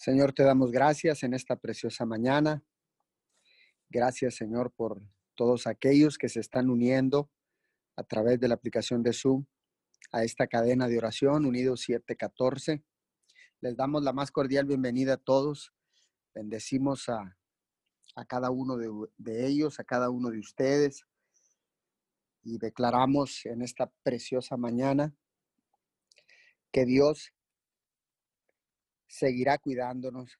[0.00, 2.64] Señor, te damos gracias en esta preciosa mañana.
[3.90, 5.02] Gracias, Señor, por
[5.34, 7.30] todos aquellos que se están uniendo
[7.96, 9.44] a través de la aplicación de Zoom
[10.10, 12.82] a esta cadena de oración, Unidos 714.
[13.60, 15.70] Les damos la más cordial bienvenida a todos.
[16.34, 17.36] Bendecimos a,
[18.16, 18.88] a cada uno de,
[19.18, 21.04] de ellos, a cada uno de ustedes.
[22.42, 25.14] Y declaramos en esta preciosa mañana
[26.72, 27.34] que Dios
[29.10, 30.38] seguirá cuidándonos,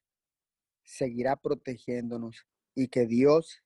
[0.84, 3.64] seguirá protegiéndonos y que Dios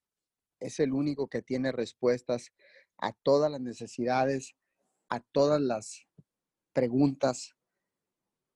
[0.60, 2.52] es el único que tiene respuestas
[2.96, 4.56] a todas las necesidades,
[5.10, 6.06] a todas las
[6.72, 7.54] preguntas,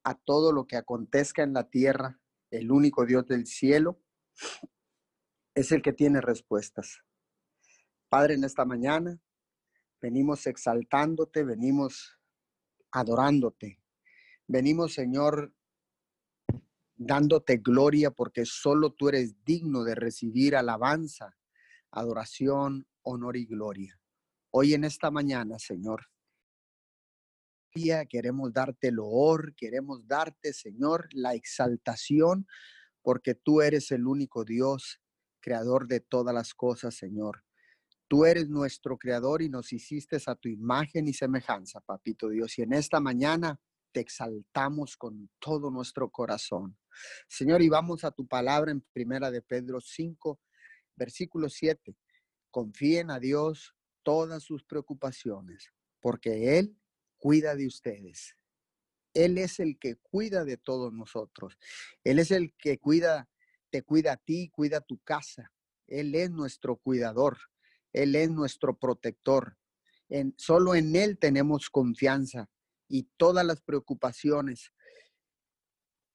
[0.05, 2.19] a todo lo que acontezca en la tierra.
[2.51, 4.01] El único Dios del cielo
[5.55, 7.03] es el que tiene respuestas.
[8.09, 9.21] Padre, en esta mañana
[10.01, 12.19] venimos exaltándote, venimos
[12.91, 13.83] adorándote.
[14.47, 15.53] Venimos, Señor,
[16.99, 21.37] dándote gloria porque solo tú eres digno de recibir alabanza,
[21.91, 23.99] adoración, honor y gloria.
[24.51, 26.07] Hoy en esta mañana, Señor,
[28.09, 32.47] queremos darte el honor, queremos darte, Señor, la exaltación,
[33.03, 35.01] porque tú eres el único Dios,
[35.41, 37.45] creador de todas las cosas, Señor.
[38.09, 42.59] Tú eres nuestro creador y nos hiciste a tu imagen y semejanza, papito Dios.
[42.59, 43.61] Y en esta mañana
[43.93, 46.77] te exaltamos con todo nuestro corazón.
[47.29, 50.41] Señor, y vamos a tu palabra en primera de Pedro 5,
[50.97, 51.97] versículo 7.
[52.51, 56.77] Confíen a Dios todas sus preocupaciones, porque Él
[57.17, 58.35] cuida de ustedes.
[59.15, 61.59] Él es el que cuida de todos nosotros.
[62.05, 63.29] Él es el que cuida,
[63.71, 65.53] te cuida a ti, cuida tu casa.
[65.87, 67.39] Él es nuestro cuidador.
[67.93, 69.57] Él es nuestro protector.
[70.09, 72.49] En, solo en Él tenemos confianza
[72.89, 74.73] y todas las preocupaciones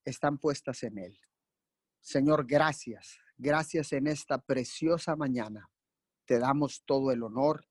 [0.03, 1.19] están puestas en Él.
[2.01, 3.19] Señor, gracias.
[3.37, 5.69] Gracias en esta preciosa mañana.
[6.25, 7.65] Te damos todo el honor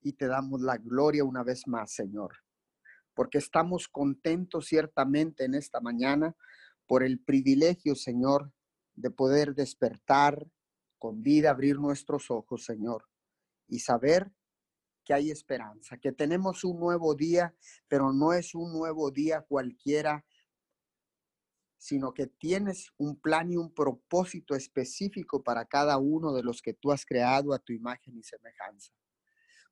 [0.00, 2.38] y te damos la gloria una vez más, Señor.
[3.14, 6.36] Porque estamos contentos ciertamente en esta mañana
[6.86, 8.52] por el privilegio, Señor,
[8.94, 10.46] de poder despertar
[10.98, 13.08] con vida, abrir nuestros ojos, Señor,
[13.66, 14.32] y saber
[15.04, 17.54] que hay esperanza, que tenemos un nuevo día,
[17.88, 20.24] pero no es un nuevo día cualquiera,
[21.78, 26.74] sino que tienes un plan y un propósito específico para cada uno de los que
[26.74, 28.92] tú has creado a tu imagen y semejanza.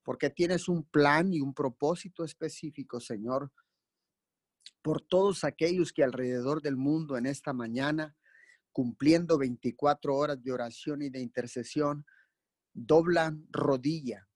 [0.03, 3.53] Porque tienes un plan y un propósito específico, Señor,
[4.83, 8.17] por todos aquellos que alrededor del mundo en esta mañana,
[8.73, 12.07] cumpliendo 24 horas de oración y de intercesión,
[12.73, 14.29] doblan rodilla,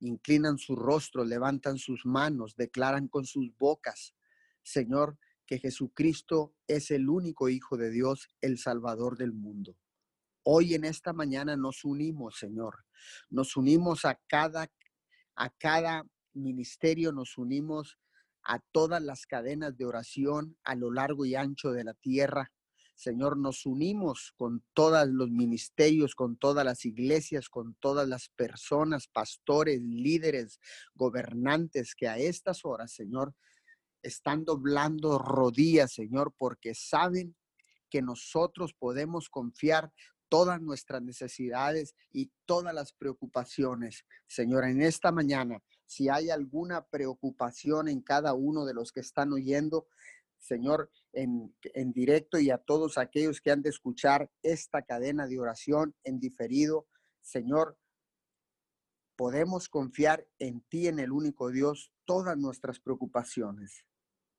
[0.00, 4.14] inclinan su rostro, levantan sus manos, declaran con sus bocas,
[4.62, 9.76] Señor, que Jesucristo es el único Hijo de Dios, el Salvador del mundo.
[10.42, 12.84] Hoy en esta mañana nos unimos, Señor.
[13.30, 14.70] Nos unimos a cada,
[15.36, 17.98] a cada ministerio, nos unimos
[18.42, 22.52] a todas las cadenas de oración a lo largo y ancho de la tierra.
[22.98, 29.06] Señor, nos unimos con todos los ministerios, con todas las iglesias, con todas las personas,
[29.06, 30.58] pastores, líderes,
[30.96, 33.36] gobernantes que a estas horas, Señor,
[34.02, 37.36] están doblando rodillas, Señor, porque saben
[37.88, 39.92] que nosotros podemos confiar
[40.28, 44.06] todas nuestras necesidades y todas las preocupaciones.
[44.26, 49.32] Señor, en esta mañana, si hay alguna preocupación en cada uno de los que están
[49.32, 49.86] oyendo,
[50.48, 55.38] Señor, en, en, directo y a todos aquellos que han de escuchar esta cadena de
[55.38, 56.88] oración en diferido,
[57.20, 57.78] Señor,
[59.16, 63.84] podemos confiar en ti, en el único Dios, todas nuestras preocupaciones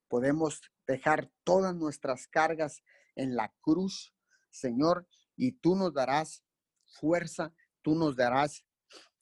[0.09, 2.83] podemos dejar todas nuestras cargas
[3.15, 4.13] en la cruz,
[4.49, 6.43] Señor, y tú nos darás
[6.85, 8.65] fuerza, tú nos darás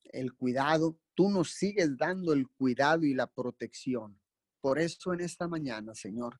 [0.05, 4.19] el cuidado, tú nos sigues dando el cuidado y la protección.
[4.61, 6.39] Por eso en esta mañana, Señor,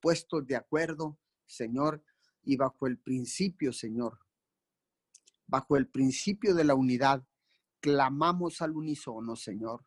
[0.00, 2.02] puestos de acuerdo, Señor,
[2.42, 4.18] y bajo el principio, Señor,
[5.46, 7.24] bajo el principio de la unidad,
[7.80, 9.84] clamamos al unísono, Señor,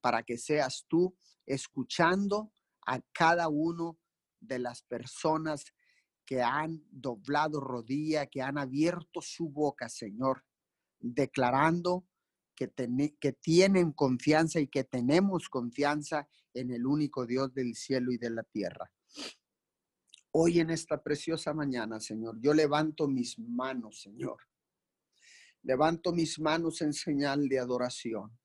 [0.00, 1.16] para que seas tú
[1.46, 2.52] escuchando
[2.86, 3.98] a cada uno
[4.40, 5.64] de las personas
[6.26, 10.44] que han doblado rodilla, que han abierto su boca, Señor,
[11.00, 12.06] declarando
[12.54, 12.72] que,
[13.20, 18.30] que tienen confianza y que tenemos confianza en el único Dios del cielo y de
[18.30, 18.90] la tierra.
[20.36, 24.38] Hoy en esta preciosa mañana, Señor, yo levanto mis manos, Señor.
[25.62, 28.36] Levanto mis manos en señal de adoración.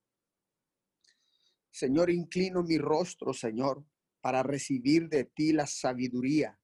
[1.71, 3.83] Señor, inclino mi rostro, Señor,
[4.21, 6.59] para recibir de ti la sabiduría.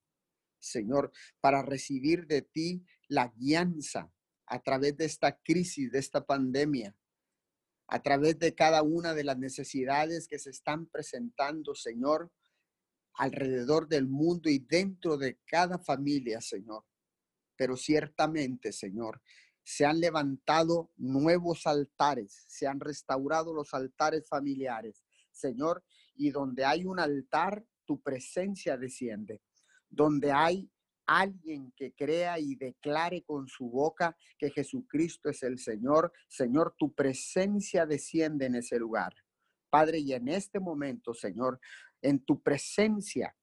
[0.60, 1.12] Señor,
[1.42, 4.14] para recibir de ti la guianza
[4.46, 6.96] a través de esta crisis, de esta pandemia,
[7.88, 12.32] a través de cada una de las necesidades que se están presentando, Señor,
[13.18, 16.84] alrededor del mundo y dentro de cada familia, Señor.
[17.56, 19.22] Pero ciertamente, Señor,
[19.64, 25.84] se han levantado nuevos altares, se han restaurado los altares familiares, Señor,
[26.16, 29.42] y donde hay un altar, tu presencia desciende.
[29.90, 30.70] Donde hay
[31.06, 36.94] alguien que crea y declare con su boca que Jesucristo es el Señor, Señor, tu
[36.94, 39.16] presencia desciende en ese lugar.
[39.70, 41.60] Padre, y en este momento, Señor,
[42.06, 43.36] en tu presencia,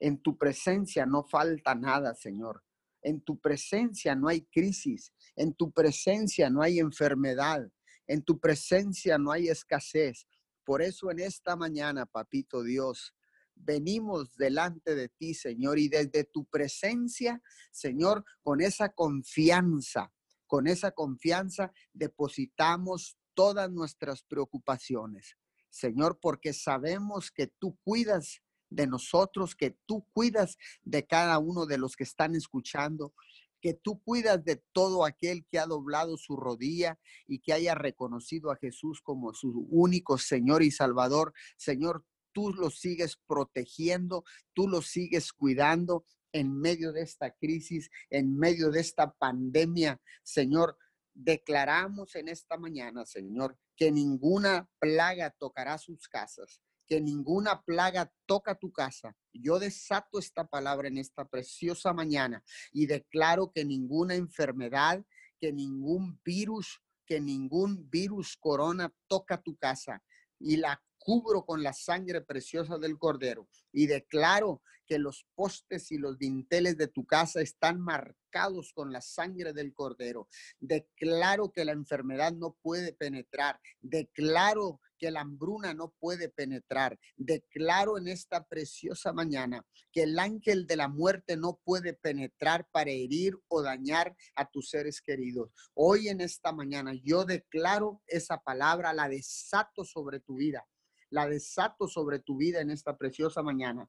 [0.00, 2.64] en tu presencia no falta nada, Señor.
[3.02, 7.70] En tu presencia no hay crisis, en tu presencia no hay enfermedad,
[8.06, 10.26] en tu presencia no hay escasez.
[10.64, 13.14] Por eso en esta mañana, papito Dios,
[13.54, 20.12] venimos delante de ti, Señor, y desde tu presencia, Señor, con esa confianza,
[20.46, 25.36] con esa confianza depositamos todas nuestras preocupaciones.
[25.70, 31.78] Señor, porque sabemos que tú cuidas de nosotros, que tú cuidas de cada uno de
[31.78, 33.14] los que están escuchando,
[33.60, 38.50] que tú cuidas de todo aquel que ha doblado su rodilla y que haya reconocido
[38.50, 41.32] a Jesús como su único Señor y Salvador.
[41.56, 44.24] Señor, tú los sigues protegiendo,
[44.54, 50.00] tú los sigues cuidando en medio de esta crisis, en medio de esta pandemia.
[50.22, 50.76] Señor,
[51.18, 58.54] declaramos en esta mañana, Señor, que ninguna plaga tocará sus casas, que ninguna plaga toca
[58.54, 59.16] tu casa.
[59.32, 62.42] Yo desato esta palabra en esta preciosa mañana
[62.72, 65.04] y declaro que ninguna enfermedad,
[65.40, 70.00] que ningún virus, que ningún virus corona toca tu casa.
[70.38, 75.98] Y la cubro con la sangre preciosa del Cordero y declaro que los postes y
[75.98, 80.28] los dinteles de tu casa están marcados con la sangre del Cordero.
[80.58, 83.60] Declaro que la enfermedad no puede penetrar.
[83.82, 86.98] Declaro que la hambruna no puede penetrar.
[87.16, 92.90] Declaro en esta preciosa mañana que el ángel de la muerte no puede penetrar para
[92.90, 95.50] herir o dañar a tus seres queridos.
[95.74, 100.66] Hoy en esta mañana yo declaro esa palabra, la desato sobre tu vida
[101.10, 103.88] la desato sobre tu vida en esta preciosa mañana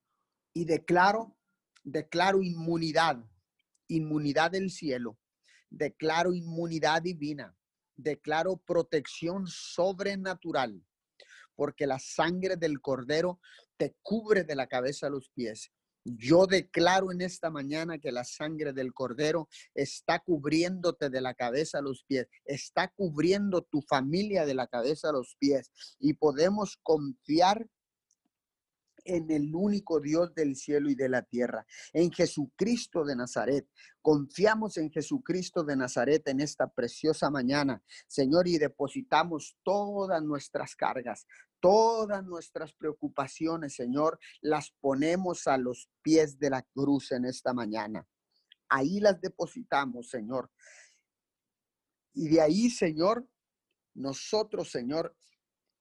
[0.53, 1.37] y declaro,
[1.83, 3.23] declaro inmunidad,
[3.87, 5.17] inmunidad del cielo,
[5.69, 7.55] declaro inmunidad divina,
[7.95, 10.83] declaro protección sobrenatural,
[11.55, 13.39] porque la sangre del cordero
[13.77, 15.71] te cubre de la cabeza a los pies.
[16.05, 21.79] Yo declaro en esta mañana que la sangre del cordero está cubriéndote de la cabeza
[21.79, 26.77] a los pies, está cubriendo tu familia de la cabeza a los pies y podemos
[26.83, 27.67] confiar
[29.05, 33.67] en el único Dios del cielo y de la tierra, en Jesucristo de Nazaret.
[34.01, 41.27] Confiamos en Jesucristo de Nazaret en esta preciosa mañana, Señor, y depositamos todas nuestras cargas,
[41.59, 48.07] todas nuestras preocupaciones, Señor, las ponemos a los pies de la cruz en esta mañana.
[48.69, 50.51] Ahí las depositamos, Señor.
[52.13, 53.27] Y de ahí, Señor,
[53.93, 55.15] nosotros, Señor,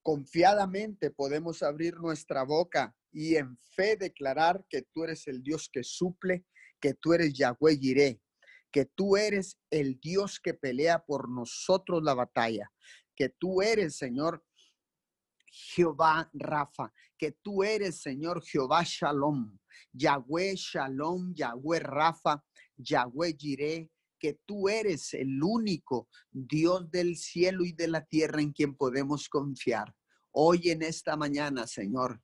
[0.03, 5.83] confiadamente podemos abrir nuestra boca y en fe declarar que tú eres el Dios que
[5.83, 6.45] suple,
[6.81, 8.21] que tú eres Yahweh Jireh,
[8.71, 12.71] que tú eres el Dios que pelea por nosotros la batalla,
[13.17, 14.45] que tú eres, Señor,
[15.51, 19.59] Jehová Rafa, que tú eres, Señor, Jehová Shalom,
[19.93, 22.45] Yahweh Shalom, Yahweh Rafa,
[22.77, 23.37] Yahweh
[24.21, 29.29] que tú eres el único Dios del cielo y de la tierra en quien podemos
[29.29, 29.95] confiar.
[30.33, 32.21] Hoy en esta mañana, Señor,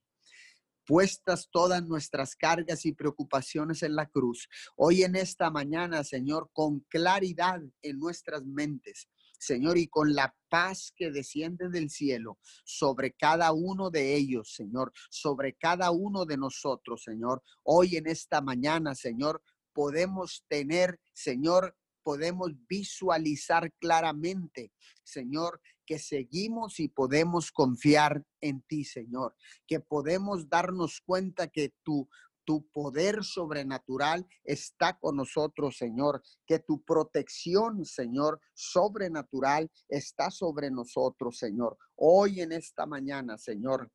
[0.87, 4.49] puestas todas nuestras cargas y preocupaciones en la cruz.
[4.77, 10.93] Hoy en esta mañana, Señor, con claridad en nuestras mentes, Señor, y con la paz
[10.97, 17.03] que desciende del cielo sobre cada uno de ellos, Señor, sobre cada uno de nosotros,
[17.03, 17.43] Señor.
[17.63, 24.71] Hoy en esta mañana, Señor, podemos tener, Señor, podemos visualizar claramente,
[25.03, 29.35] Señor, que seguimos y podemos confiar en ti, Señor,
[29.67, 32.09] que podemos darnos cuenta que tú
[32.45, 36.23] tu poder sobrenatural está con nosotros, Señor.
[36.47, 41.79] Que tu protección, Señor, sobrenatural está sobre nosotros, Señor.
[41.97, 43.91] Hoy en esta mañana, Señor,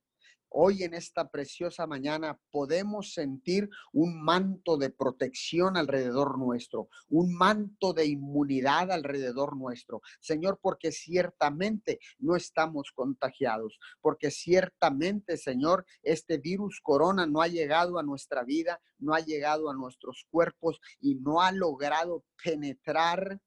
[0.52, 7.92] Hoy en esta preciosa mañana podemos sentir un manto de protección alrededor nuestro, un manto
[7.92, 10.02] de inmunidad alrededor nuestro.
[10.18, 18.00] Señor, porque ciertamente no estamos contagiados, porque ciertamente, Señor, este virus corona no ha llegado
[18.00, 23.40] a nuestra vida, no ha llegado a nuestros cuerpos y no ha logrado penetrar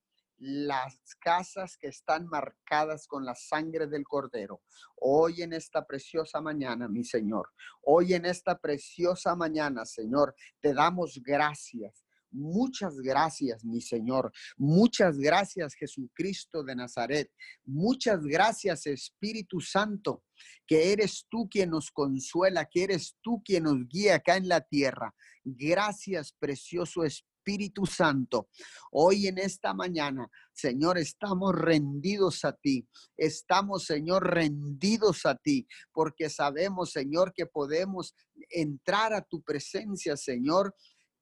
[0.44, 4.62] las casas que están marcadas con la sangre del cordero.
[4.98, 7.50] Hoy en esta preciosa mañana, mi Señor,
[7.82, 12.06] hoy en esta preciosa mañana, Señor, te damos gracias.
[12.30, 14.34] Muchas gracias, mi Señor.
[14.58, 17.32] Muchas gracias, Jesucristo de Nazaret.
[17.64, 20.26] Muchas gracias, Espíritu Santo,
[20.68, 24.60] que eres tú quien nos consuela, que eres tú quien nos guía acá en la
[24.60, 25.16] tierra.
[25.46, 28.48] Gracias, precioso Espíritu Espíritu Santo.
[28.92, 32.88] Hoy en esta mañana, Señor, estamos rendidos a ti.
[33.18, 38.16] Estamos, Señor, rendidos a ti, porque sabemos, Señor, que podemos
[38.50, 40.74] entrar a tu presencia, Señor,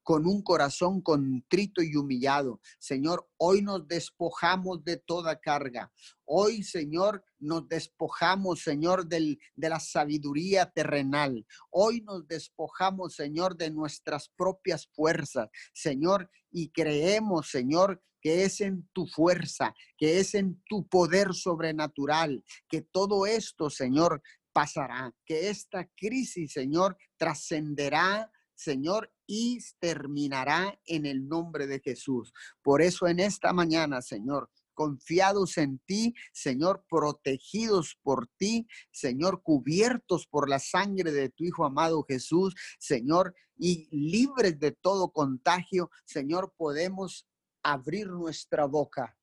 [0.04, 2.60] con un corazón contrito y humillado.
[2.80, 5.92] Señor, hoy nos despojamos de toda carga.
[6.26, 11.46] Hoy, Señor, nos despojamos, Señor, del, de la sabiduría terrenal.
[11.70, 18.88] Hoy nos despojamos, Señor, de nuestras propias fuerzas, Señor, y creemos, Señor, que es en
[18.94, 24.22] tu fuerza, que es en tu poder sobrenatural, que todo esto, Señor,
[24.54, 28.32] pasará, que esta crisis, Señor, trascenderá
[28.62, 32.32] Señor, y terminará en el nombre de Jesús.
[32.62, 40.28] Por eso en esta mañana, Señor, confiados en ti, Señor, protegidos por ti, Señor, cubiertos
[40.28, 46.54] por la sangre de tu Hijo amado Jesús, Señor, y libres de todo contagio, Señor,
[46.56, 47.28] podemos
[47.64, 49.18] abrir nuestra boca.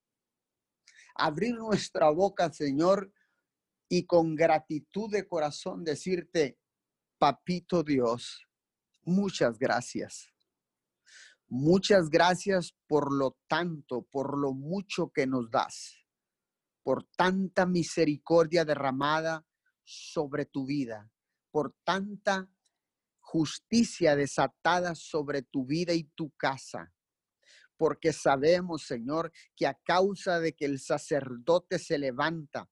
[1.14, 3.12] Abrir nuestra boca, Señor,
[3.88, 6.58] y con gratitud de corazón decirte,
[7.18, 8.47] papito Dios,
[9.08, 10.32] muchas gracias.
[11.48, 15.96] Muchas gracias por lo tanto, por lo mucho que nos das,
[16.82, 19.46] por tanta misericordia derramada
[19.82, 21.10] sobre tu vida,
[21.50, 22.50] por tanta
[23.20, 26.92] justicia desatada sobre tu vida y tu casa.
[27.78, 32.68] Porque sabemos, Señor, que a causa de que el sacerdote se levanta,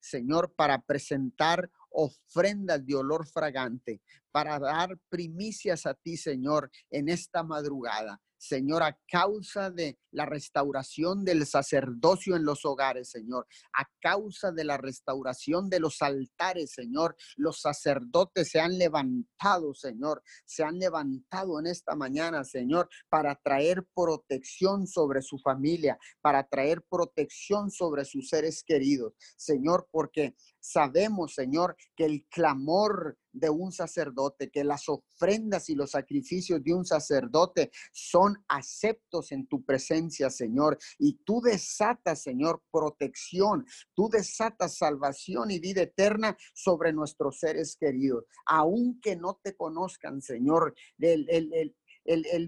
[0.00, 7.42] Señor, para presentar ofrendas de olor fragante, para dar primicias a ti, Señor, en esta
[7.42, 8.20] madrugada.
[8.38, 14.64] Señor, a causa de la restauración del sacerdocio en los hogares, Señor, a causa de
[14.64, 21.58] la restauración de los altares, Señor, los sacerdotes se han levantado, Señor, se han levantado
[21.58, 28.28] en esta mañana, Señor, para traer protección sobre su familia, para traer protección sobre sus
[28.28, 35.68] seres queridos, Señor, porque sabemos, Señor, que el clamor de un sacerdote, que las ofrendas
[35.68, 40.78] y los sacrificios de un sacerdote son aceptos en tu presencia, Señor.
[40.98, 48.24] Y tú desatas, Señor, protección, tú desatas salvación y vida eterna sobre nuestros seres queridos,
[48.46, 50.74] aunque no te conozcan, Señor.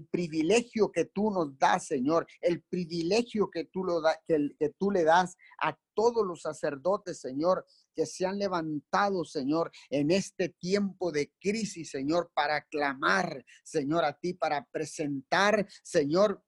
[0.09, 4.91] Privilegio que tú nos das, Señor, el privilegio que tú, lo da, que, que tú
[4.91, 7.65] le das a todos los sacerdotes, Señor,
[7.95, 14.13] que se han levantado, Señor, en este tiempo de crisis, Señor, para clamar, Señor, a
[14.13, 16.43] ti, para presentar, Señor,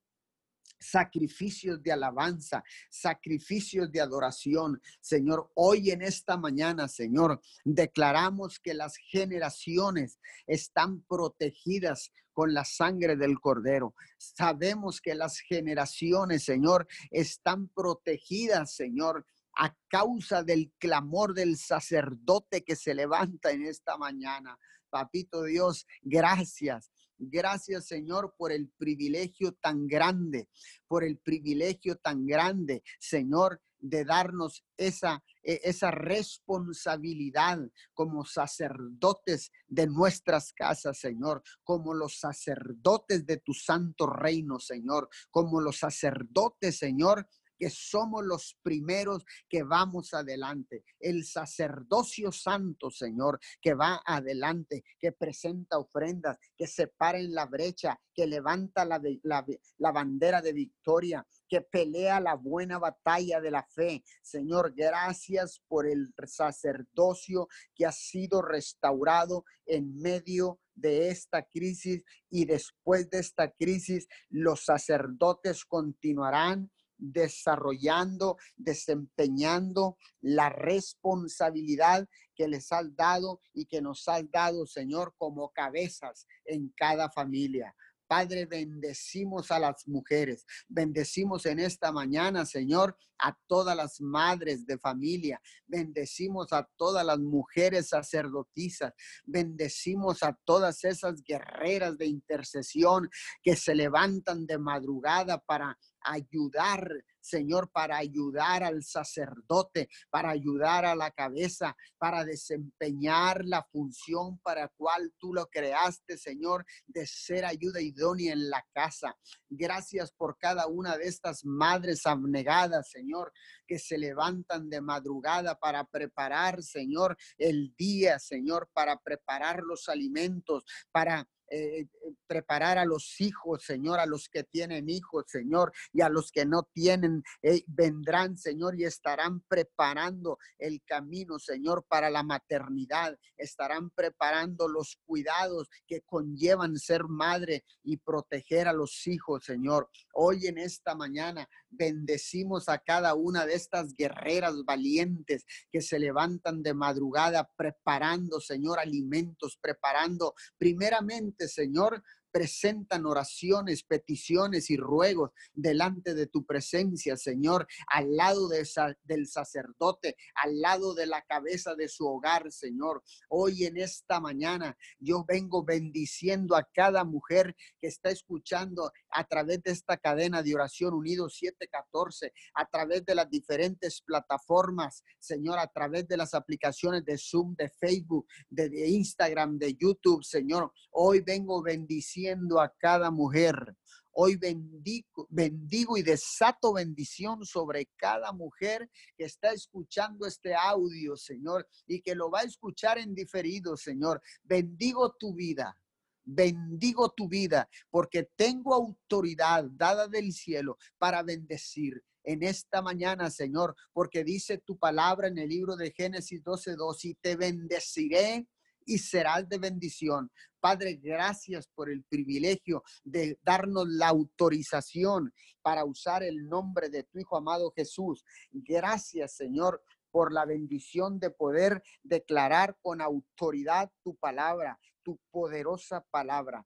[0.84, 4.80] sacrificios de alabanza, sacrificios de adoración.
[5.00, 13.16] Señor, hoy en esta mañana, Señor, declaramos que las generaciones están protegidas con la sangre
[13.16, 13.94] del cordero.
[14.18, 19.24] Sabemos que las generaciones, Señor, están protegidas, Señor,
[19.56, 24.58] a causa del clamor del sacerdote que se levanta en esta mañana.
[24.90, 26.90] Papito Dios, gracias.
[27.30, 30.48] Gracias, Señor, por el privilegio tan grande,
[30.86, 37.60] por el privilegio tan grande, Señor, de darnos esa, e, esa responsabilidad
[37.92, 45.60] como sacerdotes de nuestras casas, Señor, como los sacerdotes de tu santo reino, Señor, como
[45.60, 50.84] los sacerdotes, Señor, que somos los primeros que vamos adelante.
[50.98, 58.00] El sacerdocio santo, Señor, que va adelante, que presenta ofrendas, que separa en la brecha,
[58.14, 59.44] que levanta la, la,
[59.78, 64.02] la bandera de victoria, que pelea la buena batalla de la fe.
[64.22, 72.44] Señor, gracias por el sacerdocio que ha sido restaurado en medio de esta crisis y
[72.44, 83.40] después de esta crisis los sacerdotes continuarán desarrollando, desempeñando la responsabilidad que les has dado
[83.52, 87.74] y que nos has dado, Señor, como cabezas en cada familia.
[88.14, 90.46] Padre, bendecimos a las mujeres.
[90.68, 95.40] Bendecimos en esta mañana, Señor, a todas las madres de familia.
[95.66, 98.92] Bendecimos a todas las mujeres sacerdotisas.
[99.24, 103.10] Bendecimos a todas esas guerreras de intercesión
[103.42, 106.88] que se levantan de madrugada para ayudar,
[107.24, 114.68] Señor, para ayudar al sacerdote, para ayudar a la cabeza, para desempeñar la función para
[114.76, 119.16] cual tú lo creaste, Señor, de ser ayuda idónea en la casa.
[119.48, 123.32] Gracias por cada una de estas madres abnegadas, Señor,
[123.66, 130.64] que se levantan de madrugada para preparar, Señor, el día, Señor, para preparar los alimentos,
[130.92, 131.88] para eh, eh,
[132.26, 136.46] preparar a los hijos, Señor, a los que tienen hijos, Señor, y a los que
[136.46, 143.18] no tienen, eh, vendrán, Señor, y estarán preparando el camino, Señor, para la maternidad.
[143.36, 149.90] Estarán preparando los cuidados que conllevan ser madre y proteger a los hijos, Señor.
[150.14, 156.62] Hoy en esta mañana bendecimos a cada una de estas guerreras valientes que se levantan
[156.62, 162.02] de madrugada preparando, Señor, alimentos, preparando primeramente Señor,
[162.34, 168.68] presentan oraciones, peticiones y ruegos delante de tu presencia, Señor, al lado de
[169.04, 173.04] del sacerdote, al lado de la cabeza de su hogar, Señor.
[173.28, 179.62] Hoy en esta mañana yo vengo bendiciendo a cada mujer que está escuchando a través
[179.62, 185.68] de esta cadena de oración unido 714, a través de las diferentes plataformas, Señor, a
[185.68, 190.72] través de las aplicaciones de Zoom, de Facebook, de, de Instagram, de YouTube, Señor.
[190.90, 193.76] Hoy vengo bendiciendo a cada mujer.
[194.12, 201.66] Hoy bendigo, bendigo y desato bendición sobre cada mujer que está escuchando este audio, Señor,
[201.86, 204.22] y que lo va a escuchar en diferido, Señor.
[204.44, 205.76] Bendigo tu vida.
[206.24, 213.76] Bendigo tu vida porque tengo autoridad dada del cielo para bendecir en esta mañana, Señor,
[213.92, 218.46] porque dice tu palabra en el libro de Génesis 12:2 y te bendeciré
[218.84, 220.30] y serás de bendición.
[220.60, 227.18] Padre, gracias por el privilegio de darnos la autorización para usar el nombre de tu
[227.18, 228.24] Hijo amado Jesús.
[228.50, 236.64] Gracias, Señor, por la bendición de poder declarar con autoridad tu palabra, tu poderosa palabra.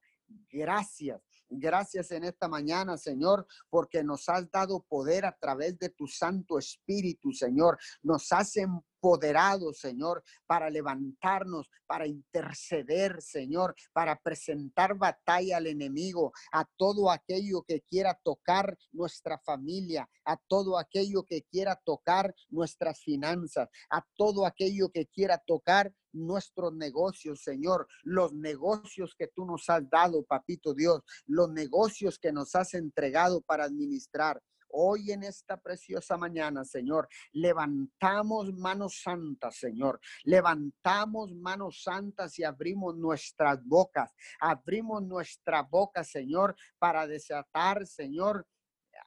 [0.49, 1.21] Gracias.
[1.51, 6.59] Gracias en esta mañana, Señor, porque nos has dado poder a través de tu Santo
[6.59, 7.79] Espíritu, Señor.
[8.03, 16.65] Nos has empoderado, Señor, para levantarnos, para interceder, Señor, para presentar batalla al enemigo, a
[16.77, 23.69] todo aquello que quiera tocar nuestra familia, a todo aquello que quiera tocar nuestras finanzas,
[23.89, 29.89] a todo aquello que quiera tocar nuestros negocios, Señor, los negocios que tú nos has
[29.89, 34.41] dado, papito Dios, los negocios que nos has entregado para administrar.
[34.71, 39.99] Hoy en esta preciosa mañana, Señor, levantamos manos santas, Señor.
[40.23, 44.13] Levantamos manos santas y abrimos nuestras bocas.
[44.39, 48.45] Abrimos nuestra boca, Señor, para desatar, Señor,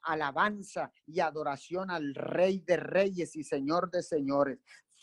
[0.02, 4.58] alabanza y adoración al Rey de Reyes y Señor de Señores.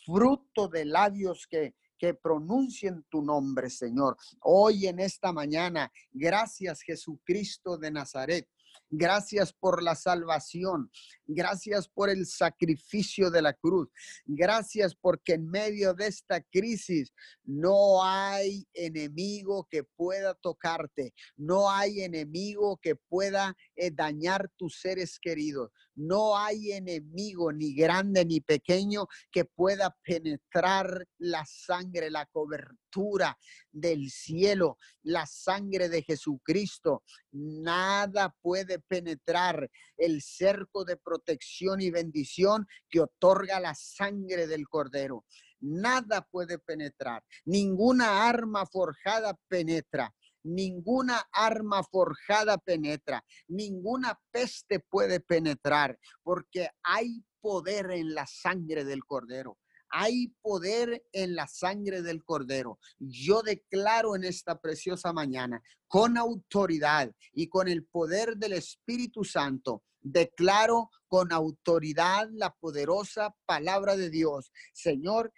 [0.06, 4.18] Fruto de labios que que pronuncien tu nombre, Señor.
[4.42, 8.48] Hoy en esta mañana, gracias Jesucristo de Nazaret.
[8.92, 10.92] Gracias por la salvación.
[11.28, 13.88] Gracias por el sacrificio de la cruz.
[14.26, 21.14] Gracias porque en medio de esta crisis no hay enemigo que pueda tocarte.
[21.38, 25.72] No hay enemigo que pueda eh, dañar tus seres queridos.
[25.96, 33.38] No hay enemigo ni grande ni pequeño que pueda penetrar la sangre, la cobertura
[33.72, 37.04] del cielo, la sangre de Jesucristo.
[37.32, 45.24] Nada puede penetrar el cerco de protección y bendición que otorga la sangre del cordero.
[45.62, 47.24] Nada puede penetrar.
[47.46, 57.92] Ninguna arma forjada penetra ninguna arma forjada penetra, ninguna peste puede penetrar, porque hay poder
[57.92, 59.58] en la sangre del cordero.
[59.92, 62.78] Hay poder en la sangre del cordero.
[63.00, 69.84] Yo declaro en esta preciosa mañana, con autoridad y con el poder del Espíritu Santo,
[70.00, 74.52] declaro con autoridad la poderosa palabra de Dios.
[74.74, 75.34] Señor,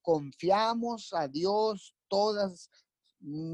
[0.00, 2.70] confiamos a Dios todas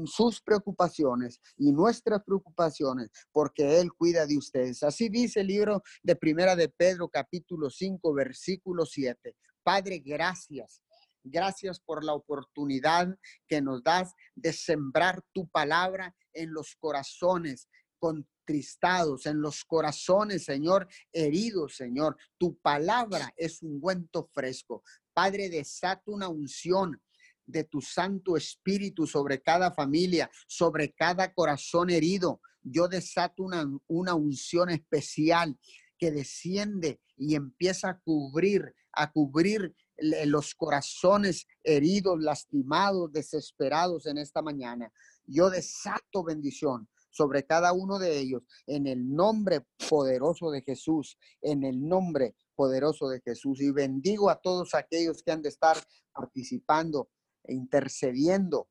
[0.05, 4.83] sus preocupaciones y nuestras preocupaciones, porque Él cuida de ustedes.
[4.83, 9.35] Así dice el libro de Primera de Pedro, capítulo 5, versículo 7.
[9.63, 10.81] Padre, gracias.
[11.23, 13.13] Gracias por la oportunidad
[13.47, 17.67] que nos das de sembrar tu palabra en los corazones
[17.99, 22.15] contristados, en los corazones, Señor, heridos, Señor.
[22.37, 24.83] Tu palabra es un guento fresco.
[25.13, 27.01] Padre, desata una unción
[27.47, 32.41] de tu Santo Espíritu sobre cada familia, sobre cada corazón herido.
[32.61, 35.57] Yo desato una, una unción especial
[35.97, 44.41] que desciende y empieza a cubrir, a cubrir los corazones heridos, lastimados, desesperados en esta
[44.41, 44.91] mañana.
[45.25, 51.63] Yo desato bendición sobre cada uno de ellos en el nombre poderoso de Jesús, en
[51.63, 53.59] el nombre poderoso de Jesús.
[53.59, 55.77] Y bendigo a todos aquellos que han de estar
[56.13, 57.09] participando
[57.47, 58.67] intercediendo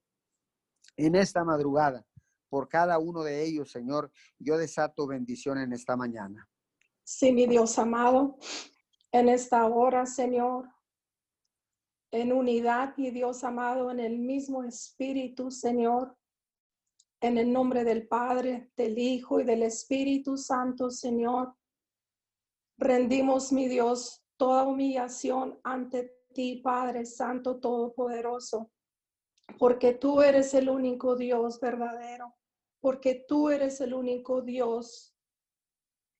[0.97, 2.05] en esta madrugada
[2.49, 4.11] por cada uno de ellos, Señor.
[4.39, 6.49] Yo desato bendición en esta mañana.
[7.05, 8.39] Sí, mi Dios amado,
[9.13, 10.69] en esta hora, Señor,
[12.11, 16.17] en unidad, mi Dios amado, en el mismo Espíritu, Señor.
[17.21, 21.57] En el nombre del Padre, del Hijo y del Espíritu Santo, Señor.
[22.79, 28.71] Rendimos, mi Dios, toda humillación ante ti, Padre Santo Todopoderoso,
[29.59, 32.35] porque tú eres el único Dios verdadero,
[32.79, 35.17] porque tú eres el único Dios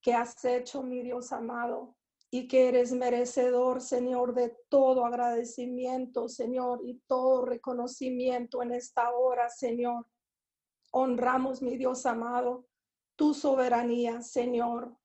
[0.01, 1.99] que has hecho, mi Dios amado,
[2.31, 9.51] y que eres merecedor, Señor, de todo agradecimiento, Señor, y todo reconocimiento en esta hora,
[9.51, 10.07] Señor.
[10.93, 12.67] Honramos, mi Dios amado,
[13.17, 14.97] tu soberanía, Señor.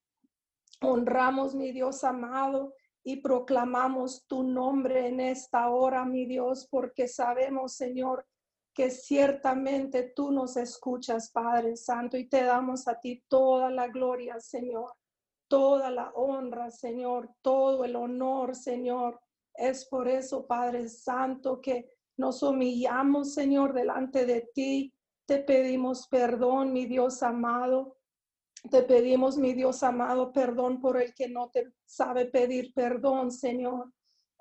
[0.82, 7.74] Honramos, mi Dios amado, y proclamamos tu nombre en esta hora, mi Dios, porque sabemos,
[7.74, 8.26] Señor,
[8.74, 14.40] que ciertamente tú nos escuchas, Padre Santo, y te damos a ti toda la gloria,
[14.40, 14.94] Señor,
[15.48, 19.20] toda la honra, Señor, todo el honor, Señor.
[19.54, 24.94] Es por eso, Padre Santo, que nos humillamos, Señor, delante de ti
[25.32, 27.96] te pedimos perdón, mi Dios amado.
[28.70, 33.92] Te pedimos, mi Dios amado, perdón por el que no te sabe pedir perdón, Señor.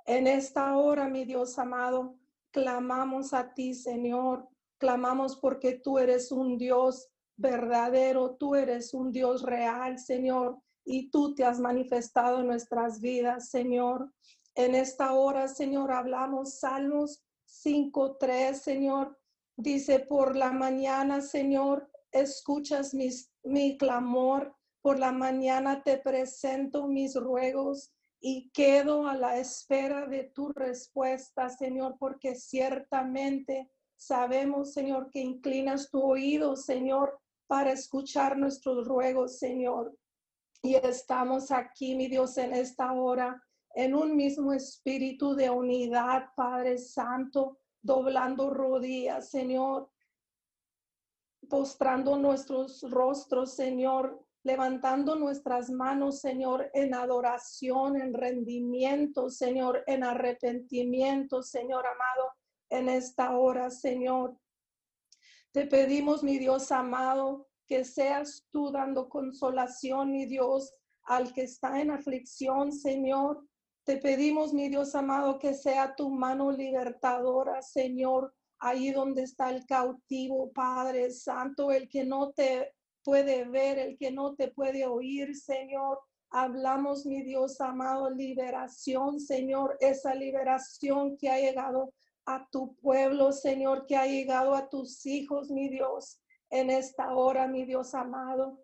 [0.06, 2.16] En esta hora, mi Dios amado,
[2.50, 4.48] clamamos a ti, Señor.
[4.78, 11.34] Clamamos porque tú eres un Dios verdadero, tú eres un Dios real, Señor, y tú
[11.34, 14.12] te has manifestado en nuestras vidas, Señor.
[14.54, 19.18] En esta hora, Señor, hablamos Salmos 5.3, Señor.
[19.56, 24.54] Dice, por la mañana, Señor, escuchas mis, mi clamor.
[24.82, 31.48] Por la mañana te presento mis ruegos y quedo a la espera de tu respuesta,
[31.48, 39.96] Señor, porque ciertamente sabemos, Señor, que inclinas tu oído, Señor, para escuchar nuestros ruegos, Señor.
[40.62, 43.42] Y estamos aquí, mi Dios, en esta hora,
[43.74, 49.90] en un mismo espíritu de unidad, Padre Santo, doblando rodillas, Señor,
[51.50, 61.42] postrando nuestros rostros, Señor, levantando nuestras manos, Señor, en adoración, en rendimiento, Señor, en arrepentimiento,
[61.42, 62.32] Señor amado,
[62.70, 64.38] en esta hora, Señor.
[65.52, 71.80] Te pedimos, mi Dios amado, que seas tú dando consolación, mi Dios, al que está
[71.80, 73.44] en aflicción, Señor,
[73.84, 79.66] te pedimos, mi Dios amado, que sea tu mano libertadora, Señor, ahí donde está el
[79.66, 85.34] cautivo, Padre Santo, el que no te puede ver, el que no te puede oír,
[85.34, 85.98] Señor.
[86.30, 91.92] Hablamos, mi Dios amado, liberación, Señor, esa liberación que ha llegado
[92.26, 96.20] a tu pueblo, Señor, que ha llegado a tus hijos, mi Dios,
[96.50, 98.62] en esta hora, mi Dios amado.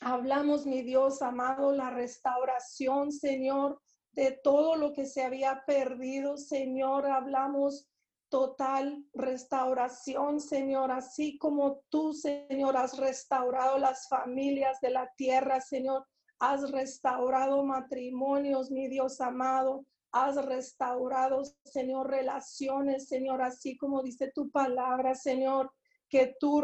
[0.00, 3.80] Hablamos, mi Dios amado, la restauración, Señor,
[4.12, 7.06] de todo lo que se había perdido, Señor.
[7.06, 7.88] Hablamos
[8.28, 16.06] total restauración, Señor, así como tú, Señor, has restaurado las familias de la tierra, Señor.
[16.38, 19.84] Has restaurado matrimonios, mi Dios amado.
[20.12, 25.72] Has restaurado, Señor, relaciones, Señor, así como dice tu palabra, Señor
[26.14, 26.62] que tú,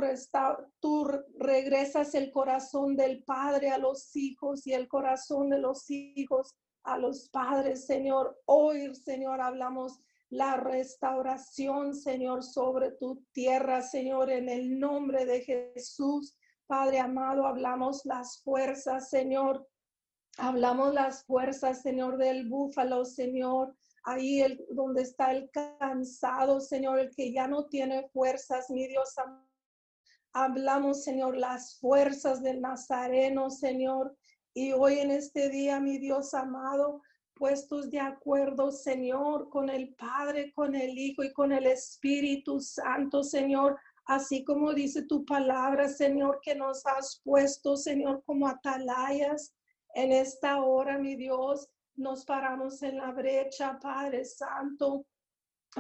[0.79, 6.55] tú regresas el corazón del Padre a los hijos y el corazón de los hijos
[6.85, 8.41] a los padres, Señor.
[8.47, 9.99] Hoy, Señor, hablamos
[10.31, 16.37] la restauración, Señor, sobre tu tierra, Señor, en el nombre de Jesús.
[16.69, 19.69] Padre amado, hablamos las fuerzas, Señor.
[20.39, 23.77] Hablamos las fuerzas, Señor, del búfalo, Señor.
[24.05, 29.15] ahí el, donde está el cansado, Señor, el que ya no tiene fuerzas, mi Dios
[30.33, 34.17] Hablamos, Señor, las fuerzas del Nazareno, Señor.
[34.55, 37.03] Y hoy en este día, mi Dios amado,
[37.41, 43.23] puestos de acuerdo, Señor, con el Padre, con el Hijo y con el Espíritu Santo,
[43.23, 49.55] Señor, así como dice tu palabra, Señor, que nos has puesto, Señor, como atalayas
[49.95, 51.71] en esta hora, mi Dios.
[51.97, 55.07] Nos paramos en la brecha, Padre Santo,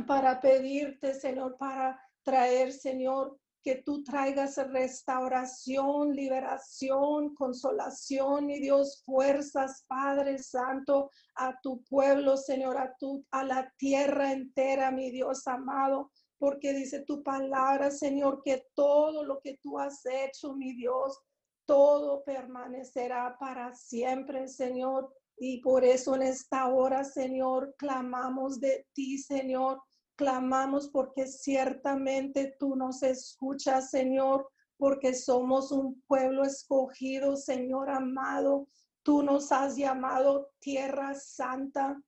[0.06, 9.84] para pedirte, Señor, para traer, Señor, que tú traigas restauración, liberación, consolación, mi Dios, fuerzas,
[9.86, 16.10] Padre Santo, a tu pueblo, Señor, a, tu, a la tierra entera, mi Dios amado,
[16.38, 21.18] porque dice tu palabra, Señor, que todo lo que tú has hecho, mi Dios,
[21.66, 25.14] todo permanecerá para siempre, Señor.
[25.36, 29.80] Y por eso en esta hora, Señor, clamamos de ti, Señor
[30.20, 38.68] Clamamos porque ciertamente tú nos escuchas, Señor, porque somos un pueblo escogido, Señor amado.
[39.02, 41.98] Tú nos has llamado tierra santa,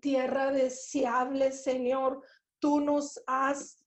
[0.00, 2.24] tierra deseable, Señor.
[2.58, 3.84] Tú nos has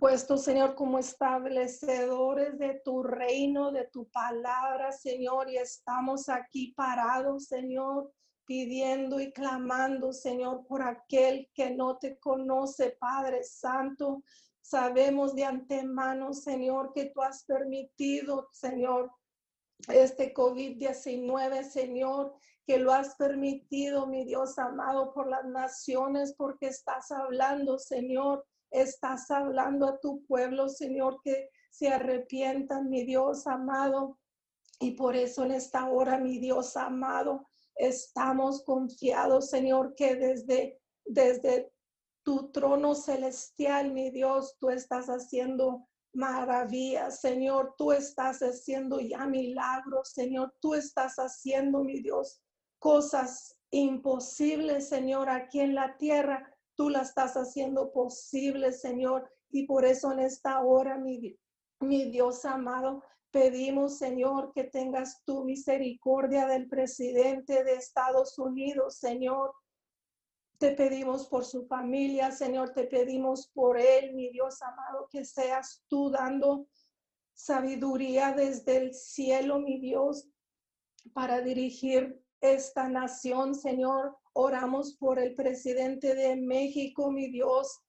[0.00, 7.44] puesto, Señor, como establecedores de tu reino, de tu palabra, Señor, y estamos aquí parados,
[7.44, 8.12] Señor,
[8.46, 14.22] pidiendo y clamando, Señor, por aquel que no te conoce, Padre Santo.
[14.60, 19.10] Sabemos de antemano, Señor, que tú has permitido, Señor,
[19.88, 22.34] este COVID-19, Señor,
[22.66, 29.30] que lo has permitido, mi Dios amado, por las naciones, porque estás hablando, Señor, estás
[29.30, 34.18] hablando a tu pueblo, Señor, que se arrepientan, mi Dios amado.
[34.78, 41.72] Y por eso en esta hora, mi Dios amado, Estamos confiados, Señor, que desde, desde
[42.22, 47.74] tu trono celestial, mi Dios, tú estás haciendo maravillas, Señor.
[47.76, 50.54] Tú estás haciendo ya milagros, Señor.
[50.60, 52.40] Tú estás haciendo, mi Dios,
[52.78, 56.48] cosas imposibles, Señor, aquí en la tierra.
[56.76, 59.30] Tú las estás haciendo posible, Señor.
[59.50, 61.38] Y por eso en esta hora, mi,
[61.80, 69.54] mi Dios amado, Pedimos, Señor, que tengas tu misericordia del presidente de Estados Unidos, Señor.
[70.58, 75.82] Te pedimos por su familia, Señor, te pedimos por él, mi Dios amado, que seas
[75.88, 76.66] tú dando
[77.32, 80.28] sabiduría desde el cielo, mi Dios,
[81.14, 84.14] para dirigir esta nación, Señor.
[84.34, 87.82] Oramos por el presidente de México, mi Dios.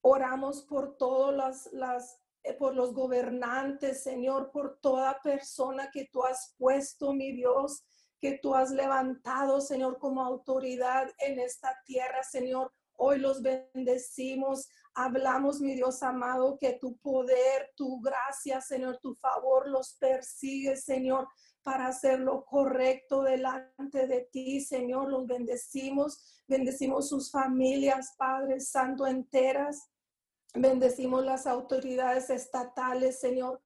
[0.00, 2.19] Oramos por todas las, las
[2.58, 7.84] por los gobernantes, Señor, por toda persona que tú has puesto, mi Dios,
[8.20, 12.72] que tú has levantado, Señor, como autoridad en esta tierra, Señor.
[12.96, 14.68] Hoy los bendecimos.
[14.94, 21.28] Hablamos, mi Dios amado, que tu poder, tu gracia, Señor, tu favor los persigue, Señor,
[21.62, 25.08] para hacer lo correcto delante de ti, Señor.
[25.08, 26.42] Los bendecimos.
[26.46, 29.88] Bendecimos sus familias, Padre Santo, enteras.
[30.54, 33.62] Bendecimos las autoridades estatales, Señor,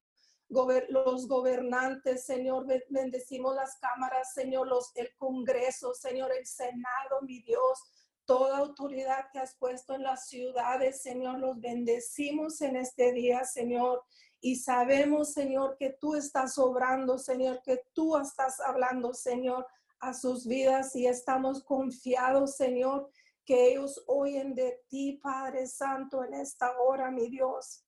[0.48, 7.78] los gobernantes, Señor, bendecimos las cámaras, Señor, los, el Congreso, Señor, el Senado, mi Dios,
[8.26, 14.02] toda autoridad que has puesto en las ciudades, Señor, los bendecimos en este día, Señor.
[14.40, 19.66] Y sabemos, Señor, que tú estás obrando, Señor, que tú estás hablando, Señor,
[20.00, 23.10] a sus vidas y estamos confiados, Señor,
[23.44, 27.84] que ellos oyen de ti, Padre Santo, en esta hora, mi Dios.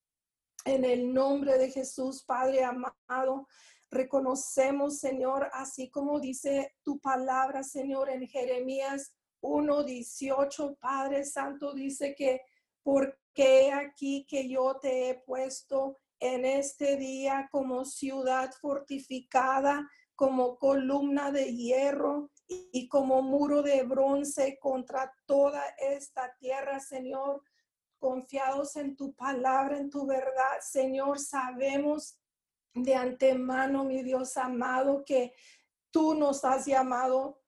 [0.65, 3.47] En el nombre de Jesús, Padre amado,
[3.89, 12.41] reconocemos, Señor, así como dice tu palabra, Señor, en Jeremías 1:18, Padre Santo, dice que
[12.83, 21.31] porque aquí que yo te he puesto en este día como ciudad fortificada, como columna
[21.31, 27.43] de hierro y como muro de bronce contra toda esta tierra, Señor.
[27.99, 32.19] Confiados en tu palabra, en tu verdad, Señor, sabemos
[32.73, 35.33] de antemano, mi Dios amado, que
[35.91, 37.41] tú nos has llamado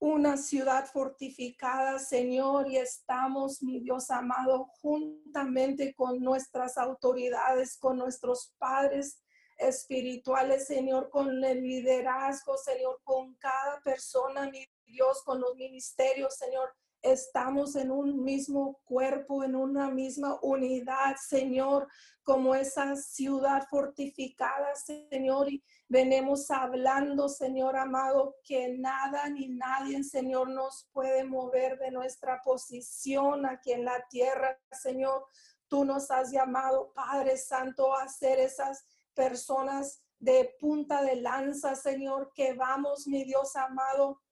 [0.00, 8.54] una ciudad fortificada, Señor, y estamos, mi Dios amado, juntamente con nuestras autoridades, con nuestros
[8.58, 9.20] padres
[9.58, 16.74] espirituales, Señor, con el liderazgo, Señor, con cada persona, mi Dios, con los ministerios, Señor.
[17.00, 21.86] estamos en un mismo cuerpo, en una misma unidad, Señor,
[22.24, 30.50] como esa ciudad fortificada, Señor, y venimos hablando, Señor amado, que nada ni nadie, Señor,
[30.50, 35.24] nos puede mover de nuestra posición aquí en la tierra, Señor.
[35.68, 38.84] Tú nos has llamado, Padre Santo, a ser esas
[39.18, 44.22] personas de punta de lanza, Señor, que vamos, mi Dios amado,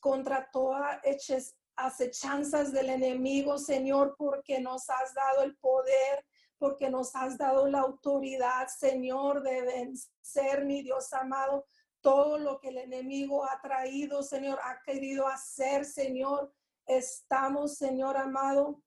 [0.00, 1.02] contra toda
[1.76, 6.24] acechanzas del enemigo, Señor, porque nos has dado el poder,
[6.58, 11.66] porque nos has dado la autoridad, Señor, de vencer, mi Dios amado,
[12.00, 16.50] todo lo que el enemigo ha traído, Señor, ha querido hacer, Señor.
[16.86, 18.82] Estamos, Señor amado,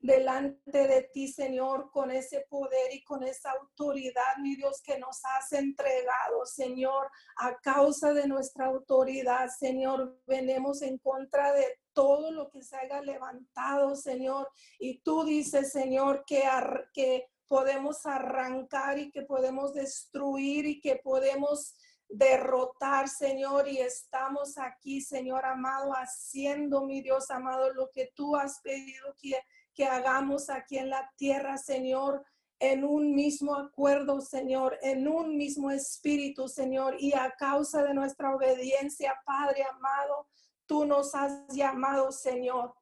[0.00, 5.20] delante de ti, Señor, con ese poder y con esa autoridad, mi Dios, que nos
[5.24, 10.20] has entregado, Señor, a causa de nuestra autoridad, Señor.
[10.26, 14.48] Venemos en contra de todo lo que se haya levantado, Señor.
[14.78, 16.44] Y tú dices, Señor, que,
[16.92, 21.74] que podemos arrancar y que podemos destruir y que podemos
[22.08, 28.60] derrotar, Señor, y estamos aquí, Señor amado, haciendo, mi Dios amado, lo que tú has
[28.60, 29.38] pedido que
[29.78, 32.26] que hagamos aquí en la tierra, Señor,
[32.58, 38.34] en un mismo acuerdo, Señor, en un mismo espíritu, Señor, y a causa de nuestra
[38.34, 40.26] obediencia, Padre amado,
[40.66, 42.74] tú nos has llamado, Señor,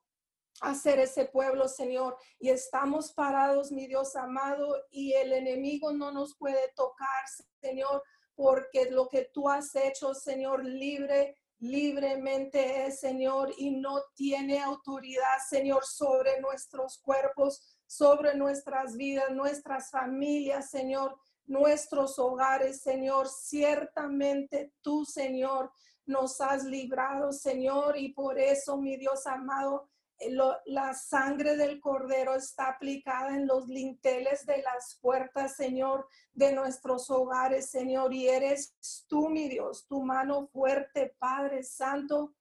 [0.62, 6.12] a ser ese pueblo, Señor, y estamos parados, mi Dios amado, y el enemigo no
[6.12, 7.24] nos puede tocar,
[7.60, 8.02] Señor,
[8.34, 15.38] porque lo que tú has hecho, Señor, libre libremente es, Señor, y no tiene autoridad,
[15.48, 23.28] Señor, sobre nuestros cuerpos, sobre nuestras vidas, nuestras familias, Señor, nuestros hogares, Señor.
[23.28, 25.70] Ciertamente tú, Señor,
[26.04, 29.88] nos has librado, Señor, y por eso, mi Dios amado,
[30.18, 30.34] eh,
[30.66, 37.10] la sangre del cordero está aplicada en los linteles de las puertas, Señor, de nuestros
[37.10, 38.14] hogares, Señor.
[38.14, 38.74] Y eres
[39.08, 42.34] tú, mi Dios, tu mano fuerte, Padre Santo,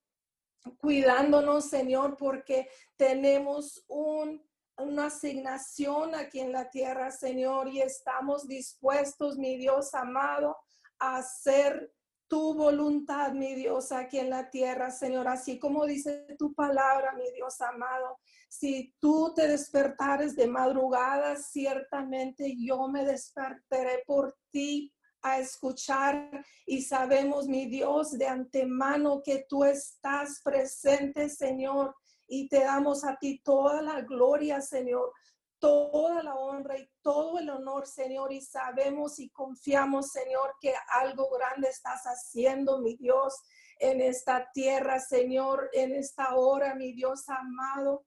[0.78, 4.44] cuidándonos, Señor, porque tenemos un,
[4.78, 10.58] una asignación aquí en la tierra, Señor, y estamos dispuestos, mi Dios amado,
[11.00, 11.92] a hacer
[12.28, 17.32] tu voluntad, mi Dios, aquí en la tierra, Señor, así como dice tu palabra, mi
[17.32, 18.20] Dios amado.
[18.50, 26.30] Si tú te despertares de madrugada, ciertamente yo me despertaré por ti a escuchar
[26.66, 31.96] y sabemos, mi Dios, de antemano que tú estás presente, Señor,
[32.28, 35.12] y te damos a ti toda la gloria, Señor
[35.60, 41.30] toda la honra y todo el honor, Señor, y sabemos y confiamos, Señor, que algo
[41.30, 43.34] grande estás haciendo, mi Dios,
[43.80, 48.06] en esta tierra, Señor, en esta hora, mi Dios amado.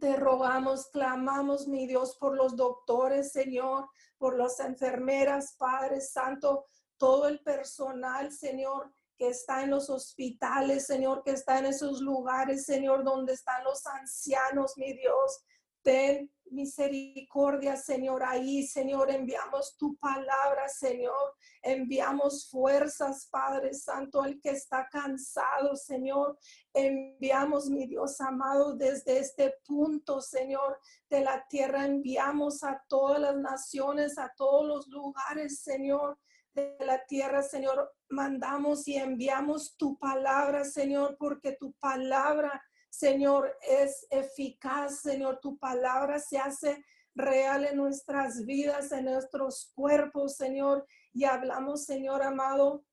[0.00, 6.64] Te rogamos, clamamos, mi Dios, por los doctores, Señor, por las enfermeras, Padre Santo,
[6.98, 12.64] todo el personal, Señor, que está en los hospitales, Señor, que está en esos lugares,
[12.64, 15.44] Señor, donde están los ancianos, mi Dios.
[15.86, 18.24] Ten misericordia, Señor.
[18.24, 21.36] Ahí, Señor, enviamos tu palabra, Señor.
[21.62, 26.36] Enviamos fuerzas, Padre Santo, el que está cansado, Señor.
[26.74, 31.86] Enviamos, mi Dios amado, desde este punto, Señor, de la tierra.
[31.86, 36.18] Enviamos a todas las naciones, a todos los lugares, Señor
[36.52, 42.62] de la tierra, Señor, mandamos y enviamos tu palabra, Señor, porque tu palabra
[42.96, 46.82] Señor, es eficaz, Señor, tu palabra se hace
[47.14, 52.86] real en nuestras vidas, en nuestros cuerpos, Señor, y hablamos, Señor amado,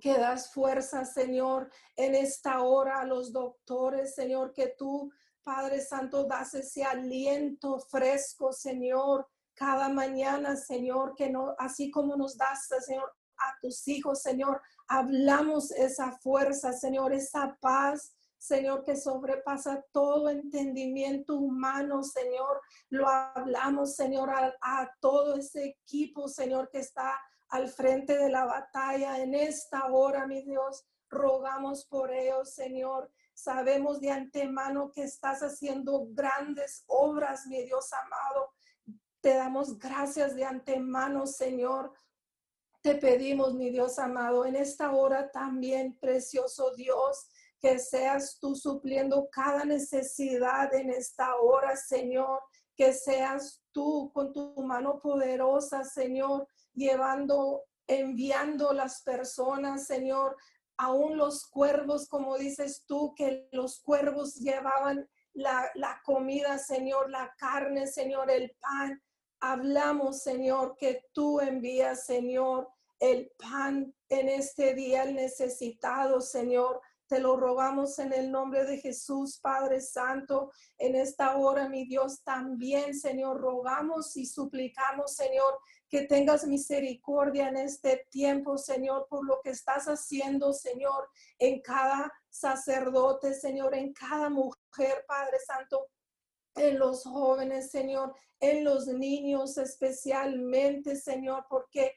[0.00, 6.24] que das fuerza, Señor, en esta hora a los doctores, Señor, que tú, Padre Santo,
[6.24, 13.12] das ese aliento fresco, Señor, cada mañana, Señor, que no, así como nos das, Señor,
[13.38, 18.15] a tus hijos, Señor, hablamos esa fuerza, Señor, esa paz,
[18.46, 22.60] Señor, que sobrepasa todo entendimiento humano, Señor.
[22.90, 29.18] Lo hablamos, Señor, a, todo ese equipo, Señor, que está al frente de la batalla
[29.18, 30.84] en esta hora, mi Dios.
[31.10, 33.10] Rogamos por ellos, Señor.
[33.34, 38.52] Sabemos de antemano que estás haciendo grandes obras, mi Dios amado.
[39.20, 41.92] Te damos gracias de antemano, Señor.
[42.80, 47.26] Te pedimos, mi Dios amado, en esta hora también, precioso Dios,
[47.60, 52.40] que seas tú supliendo cada necesidad en esta hora, Señor,
[52.76, 60.36] que seas tú con tu mano poderosa, Señor, llevando, enviando las personas, Señor,
[60.76, 67.34] aún los cuervos, como dices tú, que los cuervos llevaban la, la comida, Señor, la
[67.38, 69.02] carne, Señor, el pan.
[69.40, 72.68] Hablamos, Señor, que tú envías, Señor,
[72.98, 76.80] el pan en este día, el necesitado, Señor.
[77.08, 82.22] Te lo rogamos en el nombre de Jesús, Padre Santo, en esta hora, mi Dios,
[82.24, 89.40] también, Señor, rogamos y suplicamos, Señor, que tengas misericordia en este tiempo, Señor, por lo
[89.42, 95.86] que estás haciendo, Señor, en cada sacerdote, Señor, en cada mujer, Padre Santo,
[96.56, 101.94] en los jóvenes, Señor, en los niños especialmente, Señor, porque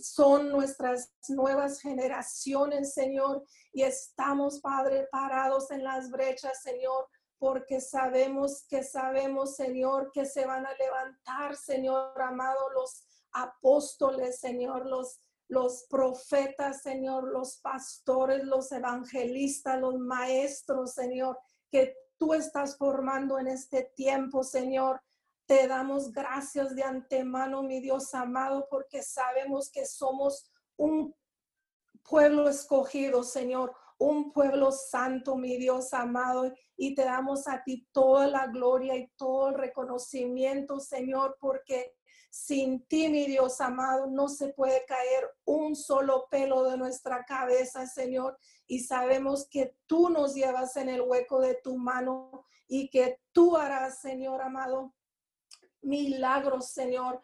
[0.00, 8.64] son nuestras nuevas generaciones, Señor, y estamos, Padre, parados en las brechas, Señor, porque sabemos
[8.68, 15.20] que sabemos, Señor, que se van a levantar, Señor amado, los apóstoles, Señor, los
[15.52, 21.38] los profetas, Señor, los pastores, los evangelistas, los maestros, Señor,
[21.70, 25.02] que tú estás formando en este tiempo, Señor.
[25.52, 31.14] Te damos gracias de antemano, mi Dios amado, porque sabemos que somos un
[32.08, 38.28] pueblo escogido, Señor, un pueblo santo, mi Dios amado, y te damos a ti toda
[38.28, 41.96] la gloria y todo el reconocimiento, Señor, porque
[42.30, 47.86] sin ti, mi Dios amado, no se puede caer un solo pelo de nuestra cabeza,
[47.86, 53.20] Señor, y sabemos que tú nos llevas en el hueco de tu mano y que
[53.32, 54.94] tú harás, Señor amado,
[55.82, 57.22] milagros, Señor,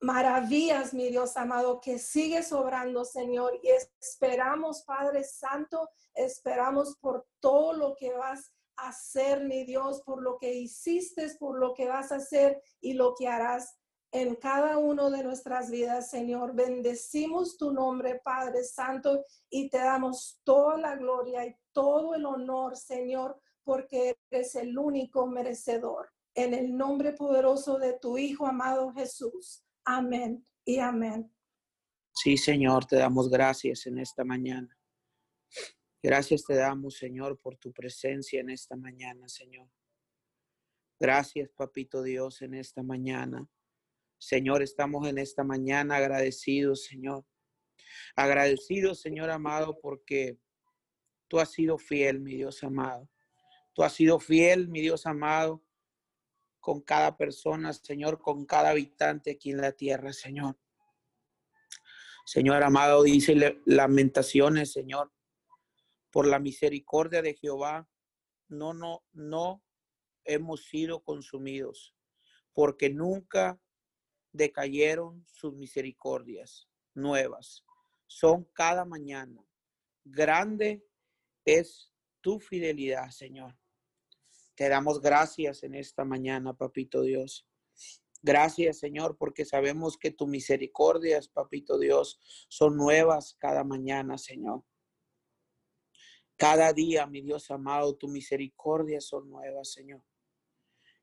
[0.00, 3.68] maravillas, mi Dios amado, que sigues obrando, Señor, y
[4.00, 10.38] esperamos, Padre Santo, esperamos por todo lo que vas a hacer, mi Dios, por lo
[10.38, 13.78] que hiciste, por lo que vas a hacer y lo que harás
[14.10, 16.54] en cada uno de nuestras vidas, Señor.
[16.54, 22.76] Bendecimos tu nombre, Padre Santo, y te damos toda la gloria y todo el honor,
[22.76, 29.64] Señor, porque eres el único merecedor en el nombre poderoso de tu Hijo amado Jesús.
[29.84, 31.32] Amén y amén.
[32.14, 34.78] Sí, Señor, te damos gracias en esta mañana.
[36.02, 39.68] Gracias te damos, Señor, por tu presencia en esta mañana, Señor.
[40.98, 43.48] Gracias, Papito Dios, en esta mañana.
[44.18, 47.24] Señor, estamos en esta mañana agradecidos, Señor.
[48.14, 50.38] Agradecidos, Señor amado, porque
[51.28, 53.08] tú has sido fiel, mi Dios amado.
[53.72, 55.64] Tú has sido fiel, mi Dios amado,
[56.62, 60.56] con cada persona, Señor, con cada habitante aquí en la tierra, Señor.
[62.24, 65.12] Señor amado, dice lamentaciones, Señor,
[66.12, 67.90] por la misericordia de Jehová,
[68.46, 69.64] no, no, no
[70.24, 71.96] hemos sido consumidos,
[72.52, 73.60] porque nunca
[74.30, 77.64] decayeron sus misericordias nuevas.
[78.06, 79.44] Son cada mañana.
[80.04, 80.86] Grande
[81.44, 83.58] es tu fidelidad, Señor.
[84.62, 87.48] Te damos gracias en esta mañana, Papito Dios.
[88.22, 94.62] Gracias, Señor, porque sabemos que tus misericordias, Papito Dios, son nuevas cada mañana, Señor.
[96.36, 100.04] Cada día, mi Dios amado, tu misericordias son nuevas, Señor.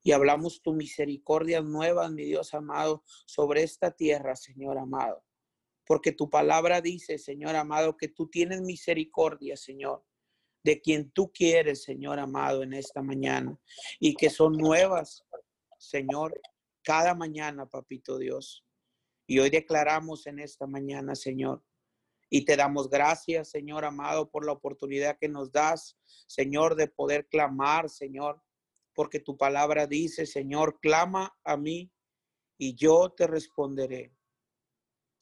[0.03, 5.26] Y hablamos tu misericordia nuevas, mi Dios amado, sobre esta tierra, Señor amado.
[5.86, 10.05] Porque tu palabra dice, Señor amado, que tú tienes misericordia, Señor,
[10.64, 13.57] de quien tú quieres, Señor amado, en esta mañana.
[13.99, 15.26] Y que son nuevas,
[15.78, 16.39] Señor,
[16.84, 18.66] cada mañana, papito Dios.
[19.28, 21.64] Y hoy declaramos en esta mañana, Señor.
[22.30, 25.97] Y te damos gracias, Señor amado, por la oportunidad que nos das,
[26.28, 28.41] Señor, de poder clamar, Señor,
[28.93, 31.91] porque tu palabra dice, Señor, clama a mí
[32.57, 34.14] y yo te responderé.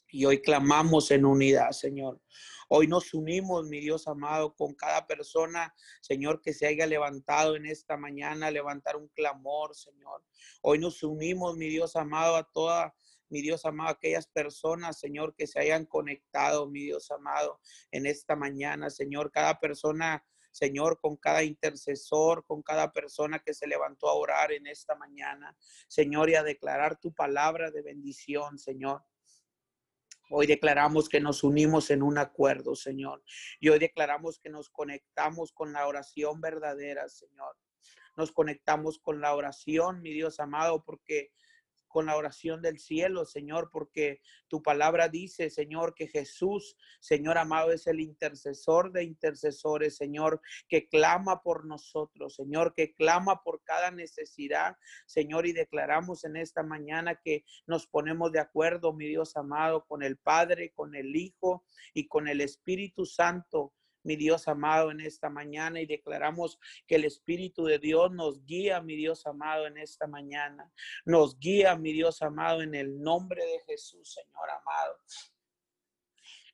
[0.10, 2.22] Y hoy clamamos en unidad, Señor.
[2.70, 7.66] Hoy nos unimos, mi Dios amado, con cada persona, Señor, que se haya levantado en
[7.66, 10.24] esta mañana, levantar un clamor, Señor.
[10.62, 12.96] Hoy nos unimos, mi Dios amado, a toda,
[13.30, 17.60] mi Dios amado, aquellas personas, Señor, que se hayan conectado, mi Dios amado,
[17.92, 19.32] en esta mañana, Señor.
[19.32, 20.24] Cada persona
[20.58, 25.56] Señor, con cada intercesor, con cada persona que se levantó a orar en esta mañana,
[25.88, 29.04] Señor, y a declarar tu palabra de bendición, Señor.
[30.30, 33.24] Hoy declaramos que nos unimos en un acuerdo, Señor.
[33.60, 37.56] Y hoy declaramos que nos conectamos con la oración verdadera, Señor.
[38.18, 41.32] Nos conectamos con la oración, mi Dios amado, porque
[41.98, 47.72] con la oración del cielo, Señor, porque tu palabra dice, Señor, que Jesús, Señor amado,
[47.72, 50.40] es el intercesor de intercesores, Señor,
[50.70, 54.76] que clama por nosotros, Señor, que clama por cada necesidad,
[55.08, 60.04] Señor, y declaramos en esta mañana que nos ponemos de acuerdo, mi Dios amado, con
[60.04, 63.74] el Padre, con el Hijo y con el Espíritu Santo
[64.08, 68.82] mi Dios amado, en esta mañana y declaramos que el Espíritu de Dios nos guía,
[68.82, 70.72] mi Dios amado, en esta mañana.
[71.06, 74.98] Nos guía, mi Dios amado, en el nombre de Jesús, Señor amado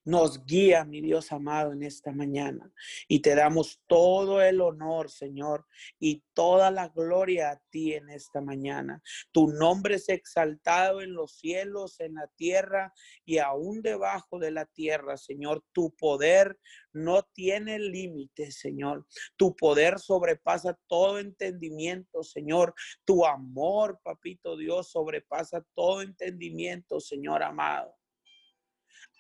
[0.06, 2.72] nos guía, mi Dios amado, en esta mañana.
[3.08, 5.66] Y te damos todo el honor, Señor,
[6.00, 9.02] y toda la gloria a ti en esta mañana.
[9.32, 12.94] Tu nombre es exaltado en los cielos, en la tierra
[13.26, 15.64] y aún debajo de la tierra, Señor.
[15.72, 16.60] Tu poder
[16.92, 19.06] no tiene límite, Señor.
[19.38, 22.74] Tu poder sobrepasa todo entendimiento, Señor.
[23.06, 27.96] Tu amor, papito Dios, sobrepasa todo entendimiento, Señor amado.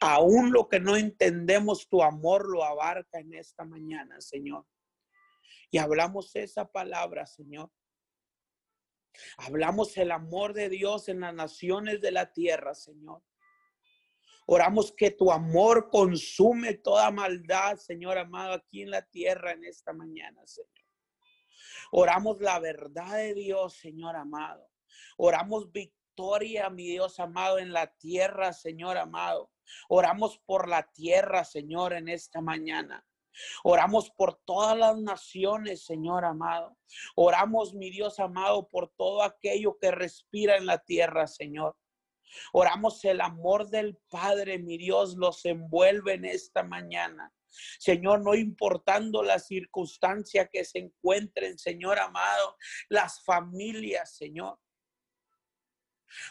[0.06, 4.66] Aún lo que no entendemos, tu amor lo abarca en esta mañana, Señor.
[5.72, 7.72] Y hablamos esa palabra, Señor.
[9.38, 13.24] Hablamos el amor de Dios en las naciones de la tierra, Señor.
[14.46, 19.94] Oramos que tu amor consume toda maldad, Señor amado, aquí en la tierra en esta
[19.94, 20.70] mañana, Señor.
[21.92, 24.70] Oramos la verdad de Dios, Señor amado.
[25.16, 29.53] Oramos victoria, mi Dios amado, en la tierra, Señor amado.
[29.90, 33.06] Oramos por la tierra, Señor, en esta mañana.
[33.64, 36.78] Oramos por todas las naciones, Señor amado.
[37.16, 41.76] Oramos, mi Dios amado, por todo aquello que respira en la tierra, Señor.
[42.52, 47.34] Oramos el amor del Padre, mi Dios, los envuelve en esta mañana.
[47.80, 52.58] Señor, no importando la circunstancia que se encuentren, Señor amado,
[52.90, 54.60] las familias, Señor.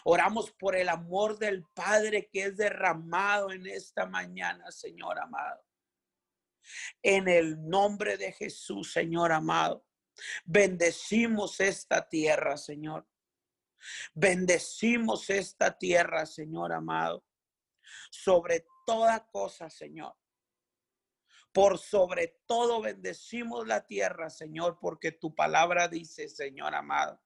[0.05, 5.65] Oramos por el amor del Padre que es derramado en esta mañana, Señor amado.
[7.03, 9.85] En el nombre de Jesús, Señor amado.
[10.45, 13.07] Bendecimos esta tierra, Señor.
[14.15, 17.25] Bendecimos esta tierra, Señor amado.
[18.11, 20.15] Sobre toda cosa, Señor.
[21.53, 27.21] Por sobre todo bendecimos la tierra, Señor, porque tu palabra dice, Señor amado,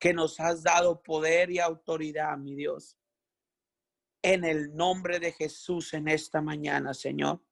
[0.00, 2.96] que nos has dado poder y autoridad, mi Dios.
[4.22, 7.44] En el nombre de Jesús en esta mañana, Señor.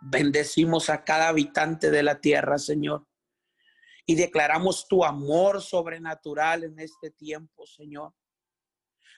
[0.00, 3.06] Bendecimos a cada habitante de la tierra, Señor.
[4.06, 8.14] Y declaramos tu amor sobrenatural en este tiempo, Señor.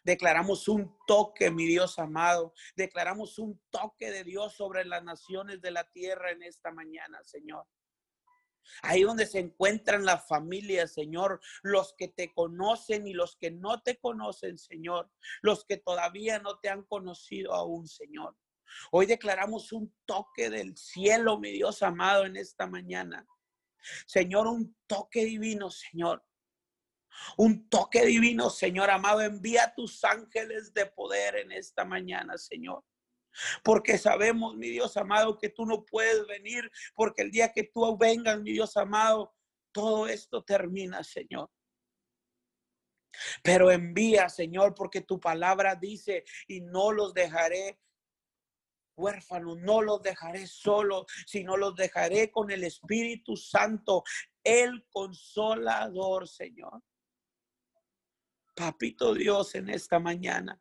[0.05, 2.55] Declaramos un toque, mi Dios amado.
[2.75, 7.67] Declaramos un toque de Dios sobre las naciones de la tierra en esta mañana, Señor.
[8.83, 13.83] Ahí donde se encuentran las familias, Señor, los que te conocen y los que no
[13.83, 15.11] te conocen, Señor,
[15.41, 18.37] los que todavía no te han conocido aún, Señor.
[18.91, 23.27] Hoy declaramos un toque del cielo, mi Dios amado, en esta mañana.
[24.07, 26.25] Señor, un toque divino, Señor.
[27.37, 29.21] Un toque divino, Señor amado.
[29.21, 32.85] Envía tus ángeles de poder en esta mañana, Señor.
[33.63, 37.97] Porque sabemos, mi Dios amado, que tú no puedes venir, porque el día que tú
[37.97, 39.35] vengas, mi Dios amado,
[39.73, 41.51] todo esto termina, Señor.
[43.43, 47.79] Pero envía, Señor, porque tu palabra dice, y no los dejaré
[48.97, 54.05] huérfanos, no los dejaré solos, sino los dejaré con el Espíritu Santo,
[54.45, 56.83] el consolador, Señor.
[58.55, 60.61] Papito Dios, en esta mañana.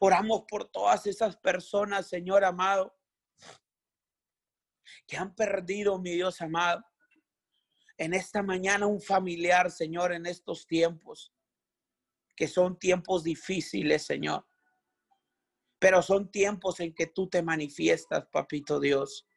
[0.00, 2.96] Oramos por todas esas personas, Señor amado,
[5.06, 6.84] que han perdido, mi Dios amado,
[7.96, 11.32] en esta mañana un familiar, Señor, en estos tiempos,
[12.34, 14.46] que son tiempos difíciles, Señor.
[15.78, 19.28] Pero son tiempos en que tú te manifiestas, papito Dios.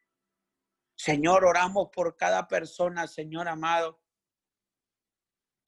[0.96, 4.00] Señor, oramos por cada persona, Señor amado,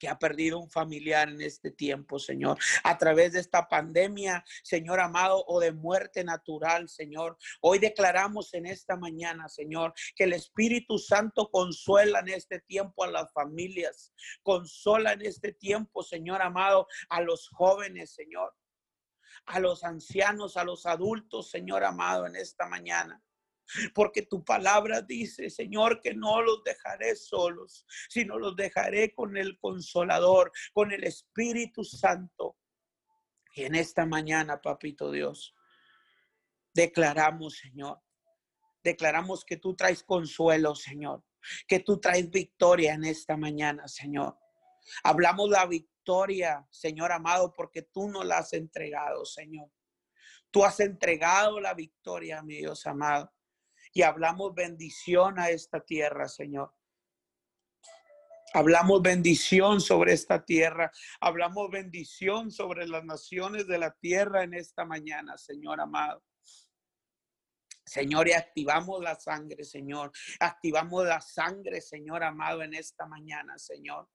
[0.01, 4.99] que ha perdido un familiar en este tiempo, Señor, a través de esta pandemia, Señor
[4.99, 7.37] amado, o de muerte natural, Señor.
[7.61, 13.11] Hoy declaramos en esta mañana, Señor, que el Espíritu Santo consuela en este tiempo a
[13.11, 18.55] las familias, consola en este tiempo, Señor amado, a los jóvenes, Señor,
[19.45, 23.21] a los ancianos, a los adultos, Señor amado, en esta mañana.
[23.93, 29.57] Porque tu palabra dice, Señor, que no los dejaré solos, sino los dejaré con el
[29.59, 32.57] consolador, con el Espíritu Santo.
[33.53, 35.55] Y en esta mañana, papito Dios,
[36.73, 38.01] declaramos, Señor,
[38.83, 41.23] declaramos que tú traes consuelo, Señor,
[41.67, 44.37] que tú traes victoria en esta mañana, Señor.
[45.03, 49.69] Hablamos la victoria, Señor amado, porque tú nos la has entregado, Señor.
[50.49, 53.31] Tú has entregado la victoria, mi Dios amado
[53.93, 56.73] y hablamos bendición a esta tierra, Señor.
[58.53, 60.91] Hablamos bendición sobre esta tierra.
[61.21, 66.21] Hablamos bendición sobre las naciones de la tierra en esta mañana, Señor amado.
[67.85, 70.11] Señor, y activamos la sangre, Señor.
[70.39, 74.07] Activamos la sangre, Señor amado, en esta mañana, Señor.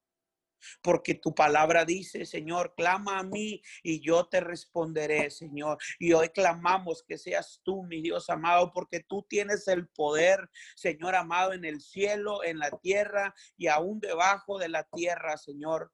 [0.82, 5.78] Porque tu palabra dice, Señor, clama a mí y yo te responderé, Señor.
[5.98, 11.14] Y hoy clamamos que seas tú, mi Dios amado, porque tú tienes el poder, Señor
[11.14, 15.92] amado, en el cielo, en la tierra y aún debajo de la tierra, Señor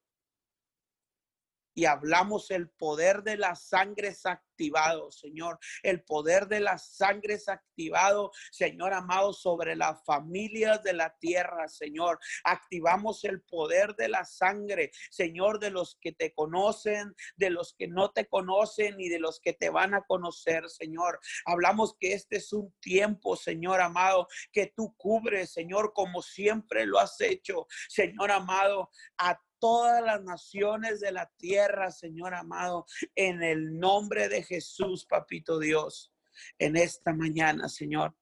[1.74, 8.30] y hablamos el poder de la sangre activado, Señor, el poder de la sangre activado,
[8.50, 12.18] Señor amado, sobre las familias de la tierra, Señor.
[12.44, 17.88] Activamos el poder de la sangre, Señor, de los que te conocen, de los que
[17.88, 21.18] no te conocen y de los que te van a conocer, Señor.
[21.46, 26.98] Hablamos que este es un tiempo, Señor amado, que tú cubres, Señor, como siempre lo
[26.98, 32.84] has hecho, Señor amado, a todas las naciones de la tierra, Señor amado,
[33.14, 36.12] en el nombre de Jesús, papito Dios,
[36.58, 38.12] en esta mañana, Señor.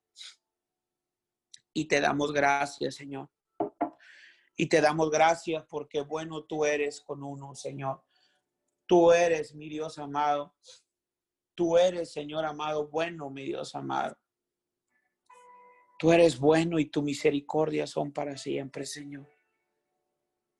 [1.72, 3.30] Y te damos gracias, Señor.
[4.54, 8.04] Y te damos gracias porque bueno tú eres con uno, Señor.
[8.84, 10.54] Tú eres, mi Dios amado.
[11.54, 14.18] Tú eres, Señor amado, bueno, mi Dios amado.
[15.98, 19.39] Tú eres bueno y tu misericordia son para siempre, Señor.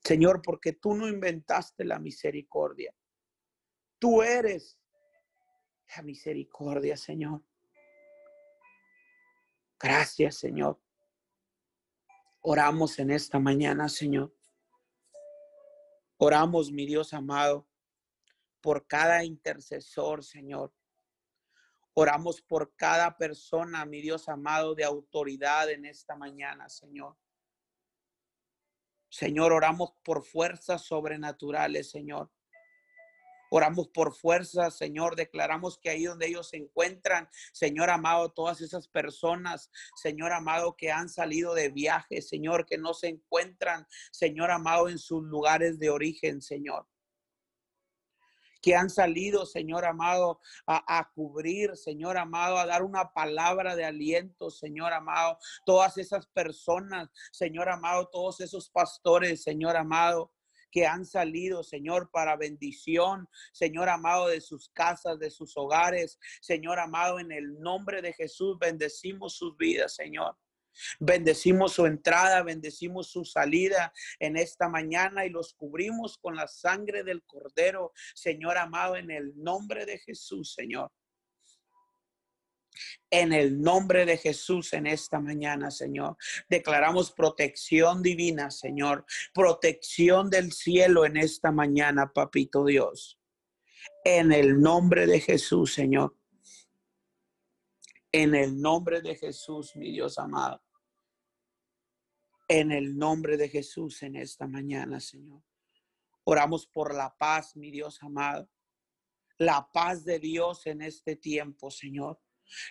[0.03, 2.95] Señor, porque tú no inventaste la misericordia.
[3.99, 4.79] Tú eres
[5.95, 7.43] la misericordia, Señor.
[9.79, 10.81] Gracias, Señor.
[12.41, 14.35] Oramos en esta mañana, Señor.
[16.17, 17.67] Oramos, mi Dios amado,
[18.61, 20.75] por cada intercesor, Señor.
[21.95, 27.17] Oramos por cada persona, mi Dios amado, de autoridad en esta mañana, Señor.
[29.11, 32.31] Señor, oramos por fuerzas sobrenaturales, Señor.
[33.51, 35.17] Oramos por fuerzas, Señor.
[35.17, 40.93] Declaramos que ahí donde ellos se encuentran, Señor amado, todas esas personas, Señor amado, que
[40.93, 45.91] han salido de viaje, Señor, que no se encuentran, Señor amado, en sus lugares de
[45.91, 46.87] origen, Señor
[48.61, 54.51] que han salido, Señor amado, a, cubrir, Señor amado, a dar una palabra de aliento,
[54.51, 55.39] Señor amado.
[55.65, 60.33] Todas esas personas, Señor amado, todos esos pastores, Señor amado
[60.71, 66.19] que han salido, Señor, para bendición, Señor amado, de sus casas, de sus hogares.
[66.41, 70.37] Señor amado, en el nombre de Jesús, bendecimos sus vidas, Señor.
[70.99, 77.03] Bendecimos su entrada, bendecimos su salida en esta mañana y los cubrimos con la sangre
[77.05, 80.91] del Cordero, Señor amado, en el nombre de Jesús, Señor.
[83.11, 86.17] En el nombre de Jesús en esta mañana, Señor.
[86.49, 89.05] Declaramos protección divina, Señor.
[89.35, 93.19] Protección del cielo en esta mañana, Papito Dios.
[94.05, 96.15] En el nombre de Jesús, Señor.
[98.13, 100.61] En el nombre de Jesús, mi Dios amado.
[102.49, 105.43] En el nombre de Jesús en esta mañana, Señor.
[106.25, 108.51] Oramos por la paz, mi Dios amado.
[109.39, 112.21] La paz de Dios en este tiempo, Señor.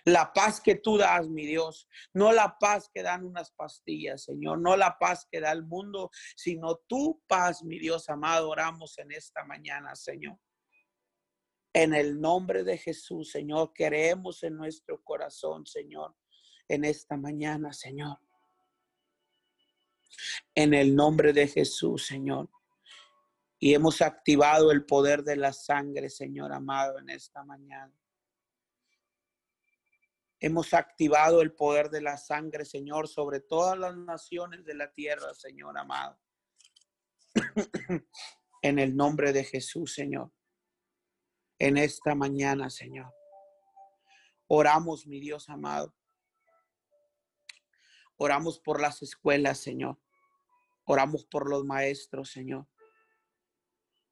[0.04, 4.60] La paz que tú das, mi Dios, no la paz que dan unas pastillas, Señor,
[4.60, 9.14] no la paz que da el mundo, sino tu paz, mi Dios amado, oramos en
[9.14, 10.38] esta mañana, Señor.
[11.74, 16.15] En el nombre de Jesús, Señor, queremos en nuestro corazón, Señor,
[16.67, 18.17] en esta mañana, Señor.
[20.55, 22.49] En el nombre de Jesús, Señor.
[23.59, 27.93] Y hemos activado el poder de la sangre, Señor amado, en esta mañana.
[30.39, 35.34] Hemos activado el poder de la sangre, Señor, sobre todas las naciones de la tierra,
[35.36, 36.17] Señor amado.
[38.63, 40.32] en el nombre de Jesús, Señor
[41.60, 43.14] en esta mañana, Señor.
[44.47, 45.93] Oramos, mi Dios amado.
[48.18, 49.99] Oramos por las escuelas, Señor.
[50.86, 52.68] Oramos por los maestros, Señor.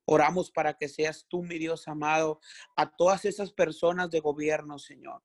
[0.06, 2.40] Oramos para que seas tú, mi Dios amado,
[2.76, 5.24] a todas esas personas de gobierno, Señor.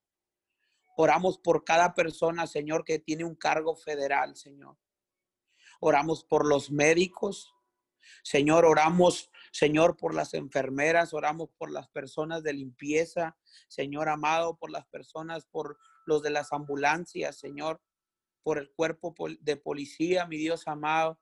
[0.96, 4.76] Oramos por cada persona, Señor, que tiene un cargo federal, Señor.
[5.80, 7.54] Oramos por los médicos.
[8.22, 13.36] Señor, oramos Señor, por las enfermeras, oramos por las personas de limpieza,
[13.68, 17.80] Señor amado, por las personas, por los de las ambulancias, Señor,
[18.42, 21.20] por el cuerpo de policía, mi Dios amado.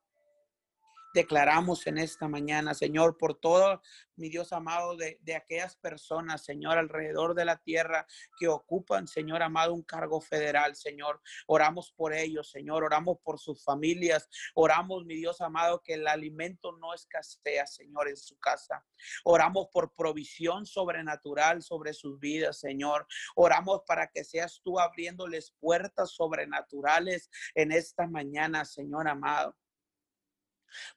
[1.13, 3.83] Declaramos en esta mañana, Señor, por todo,
[4.15, 8.07] mi Dios amado, de, de, aquellas personas, Señor, alrededor de la tierra
[8.39, 11.21] que ocupan, Señor amado, un cargo federal, Señor.
[11.47, 12.85] Oramos por ellos, Señor.
[12.85, 14.29] Oramos por sus familias.
[14.55, 18.85] Oramos, mi Dios amado, que el alimento no escasea, Señor, en su casa.
[19.25, 23.07] Oramos por provisión sobrenatural sobre sus vidas, Señor.
[23.35, 29.57] Oramos para que seas tú abriéndoles puertas sobrenaturales en esta mañana, Señor amado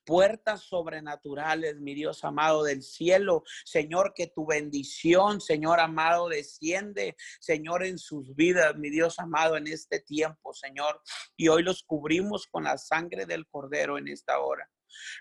[0.04, 3.42] puertas sobrenaturales, mi Dios amado del cielo.
[3.64, 9.66] Señor, que tu bendición, Señor amado, desciende, Señor, en sus vidas, mi Dios amado, en
[9.66, 11.00] este tiempo, Señor.
[11.36, 14.68] Y hoy los cubrimos con la sangre del Cordero en esta hora.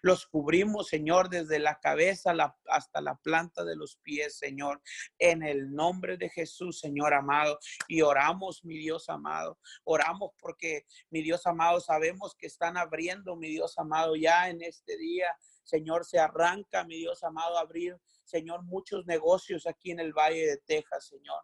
[0.01, 2.33] Los cubrimos, Señor, desde la cabeza
[2.67, 4.81] hasta la planta de los pies, Señor,
[5.19, 7.59] en el nombre de Jesús, Señor amado.
[7.87, 9.59] Y oramos, mi Dios amado.
[9.83, 14.97] Oramos porque, mi Dios amado, sabemos que están abriendo, mi Dios amado, ya en este
[14.97, 15.27] día.
[15.63, 20.57] Señor, se arranca, mi Dios amado, abrir, Señor, muchos negocios aquí en el Valle de
[20.57, 21.41] Texas, Señor.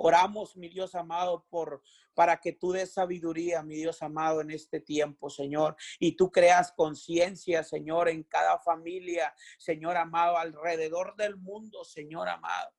[0.00, 1.82] Oramos, mi Dios amado, por
[2.14, 6.70] para que tú des sabiduría, mi Dios amado, en este tiempo, Señor, y tú creas
[6.70, 12.72] conciencia, Señor, en cada familia, Señor amado, alrededor del mundo, Señor amado.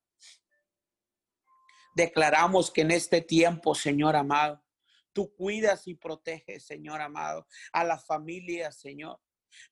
[1.93, 4.63] Declaramos que en este tiempo, Señor amado,
[5.11, 9.19] tú cuidas y proteges, Señor amado, a las familias, Señor.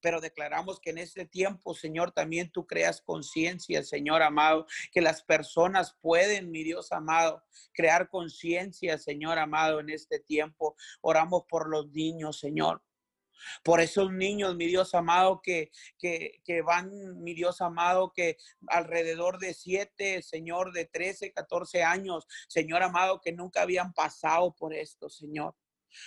[0.02, 5.24] Pero declaramos que en este tiempo, Señor, también tú creas conciencia, Señor amado, que las
[5.24, 10.76] personas pueden, mi Dios amado, crear conciencia, Señor amado, en este tiempo.
[11.02, 12.82] Oramos por los niños, Señor.
[13.64, 16.90] Por esos niños, mi Dios amado, que, que, que, van,
[17.22, 23.32] mi Dios amado, que alrededor de siete, Señor, de 13, 14 años, Señor amado, que
[23.32, 25.56] nunca habían pasado por esto, Señor.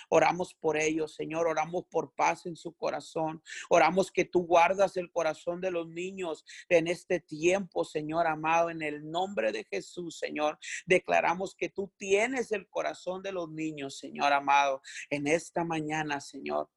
[0.09, 1.47] Oramos por ellos, Señor.
[1.47, 3.41] Oramos por paz en su corazón.
[3.69, 8.69] Oramos que tú guardas el corazón de los niños en este tiempo, Señor amado.
[8.69, 10.57] En el nombre de Jesús, Señor.
[10.85, 14.81] Declaramos que tú tienes el corazón de los niños, Señor amado.
[15.09, 16.69] En esta mañana, Señor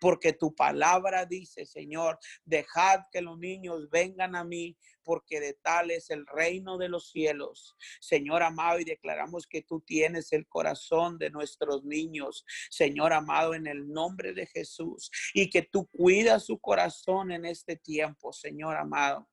[0.00, 5.90] porque tu palabra dice, Señor, dejad que los niños vengan a mí, porque de tal
[5.90, 7.76] es el reino de los cielos.
[8.00, 13.66] Señor amado, y declaramos que tú tienes el corazón de nuestros niños, Señor amado, en
[13.66, 19.28] el nombre de Jesús, y que tú cuidas su corazón en este tiempo, Señor amado.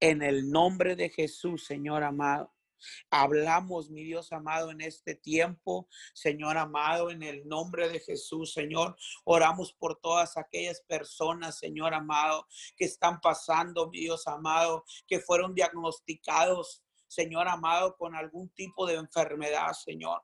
[0.00, 2.52] En el nombre de Jesús, Señor amado.
[3.10, 8.96] Hablamos, mi Dios amado, en este tiempo, Señor amado, en el nombre de Jesús, Señor.
[9.24, 15.54] Oramos por todas aquellas personas, Señor amado, que están pasando, mi Dios amado, que fueron
[15.54, 20.22] diagnosticados, Señor amado, con algún tipo de enfermedad, Señor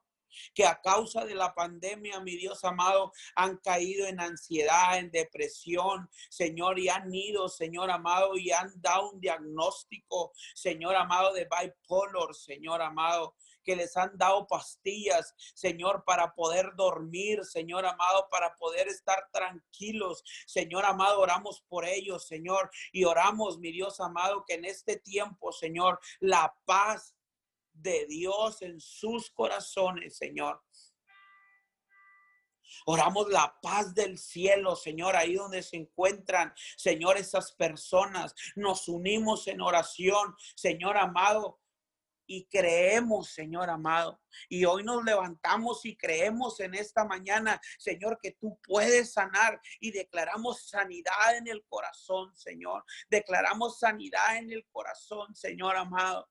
[0.54, 6.08] que a causa de la pandemia, mi Dios amado, han caído en ansiedad, en depresión,
[6.28, 12.34] Señor, y han ido, Señor amado, y han dado un diagnóstico, Señor amado, de bipolar,
[12.34, 13.34] Señor amado
[13.66, 20.22] que les han dado pastillas, Señor, para poder dormir, Señor amado, para poder estar tranquilos.
[20.46, 25.50] Señor amado, oramos por ellos, Señor, y oramos, mi Dios amado, que en este tiempo,
[25.50, 27.15] Señor, la paz
[27.82, 30.62] de Dios en sus corazones, Señor.
[32.84, 38.34] Oramos la paz del cielo, Señor, ahí donde se encuentran, Señor, esas personas.
[38.54, 41.60] Nos unimos en oración, Señor amado,
[42.26, 44.20] y creemos, Señor amado.
[44.48, 49.92] Y hoy nos levantamos y creemos en esta mañana, Señor, que tú puedes sanar y
[49.92, 52.84] declaramos sanidad en el corazón, Señor.
[53.08, 56.28] Declaramos sanidad en el corazón, Señor amado.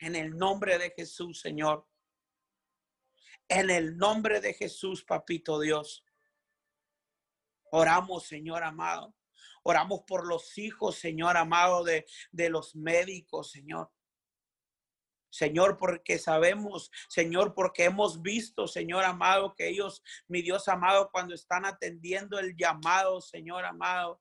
[0.00, 1.86] En el nombre de Jesús, Señor.
[3.48, 6.04] En el nombre de Jesús, Papito Dios.
[7.70, 9.14] Oramos, Señor amado.
[9.62, 13.92] Oramos por los hijos, Señor amado, de, de los médicos, Señor.
[15.28, 21.34] Señor, porque sabemos, Señor, porque hemos visto, Señor amado, que ellos, mi Dios amado, cuando
[21.34, 24.20] están atendiendo el llamado, Señor amado,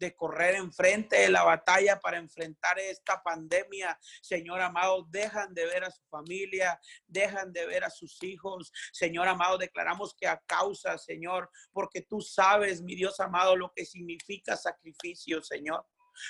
[0.00, 3.96] de correr enfrente de la batalla para enfrentar esta pandemia.
[4.22, 8.72] Señor amado, dejan de ver a su familia, dejan de ver a sus hijos.
[8.92, 13.84] Señor amado, declaramos que a causa, Señor, porque tú sabes, mi Dios amado, lo que
[13.84, 15.86] significa sacrificio, Señor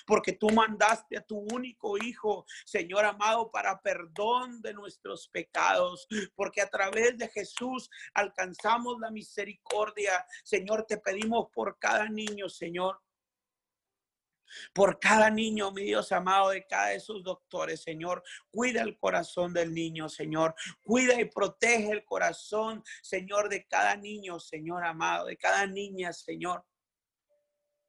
[0.06, 6.06] porque tú mandaste a tu único Hijo, Señor amado, para perdón de nuestros pecados,
[6.36, 10.24] porque a través de Jesús alcanzamos la misericordia.
[10.44, 13.00] Señor, te pedimos por cada niño, Señor
[14.72, 18.22] por cada niño, mi Dios amado, de cada de esos doctores, Señor.
[18.50, 20.54] Cuida el corazón del niño, Señor.
[20.82, 26.64] Cuida y protege el corazón, Señor, de cada niño, Señor amado, de cada niña, Señor.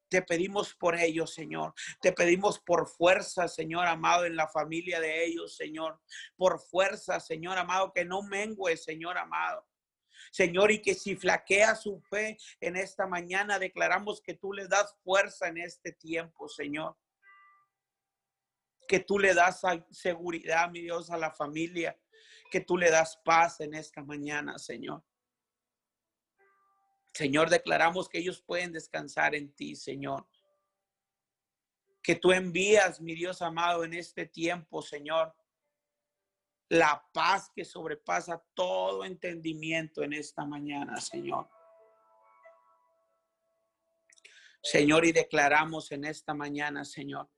[0.08, 1.72] Te pedimos por ellos, Señor.
[2.02, 5.98] Te pedimos por fuerza, Señor amado, en la familia de ellos, Señor.
[6.36, 9.66] Por fuerza, Señor amado, que no mengue, Señor amado.
[10.32, 14.96] Señor, y que si flaquea su fe en esta mañana, declaramos que tú le das
[15.04, 16.96] fuerza en este tiempo, Señor.
[18.88, 19.60] Que tú le das
[19.90, 22.00] seguridad, mi Dios, a la familia.
[22.50, 25.04] Que tú le das paz en esta mañana, Señor.
[27.12, 30.26] Señor, declaramos que ellos pueden descansar en ti, Señor.
[32.02, 35.34] Que tú envías, mi Dios amado, en este tiempo, Señor
[36.72, 41.46] la paz que sobrepasa todo entendimiento en esta mañana, Señor.
[44.62, 47.28] Señor, y declaramos en esta mañana, Señor,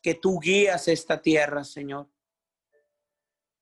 [0.00, 2.08] que tú guías esta tierra, Señor.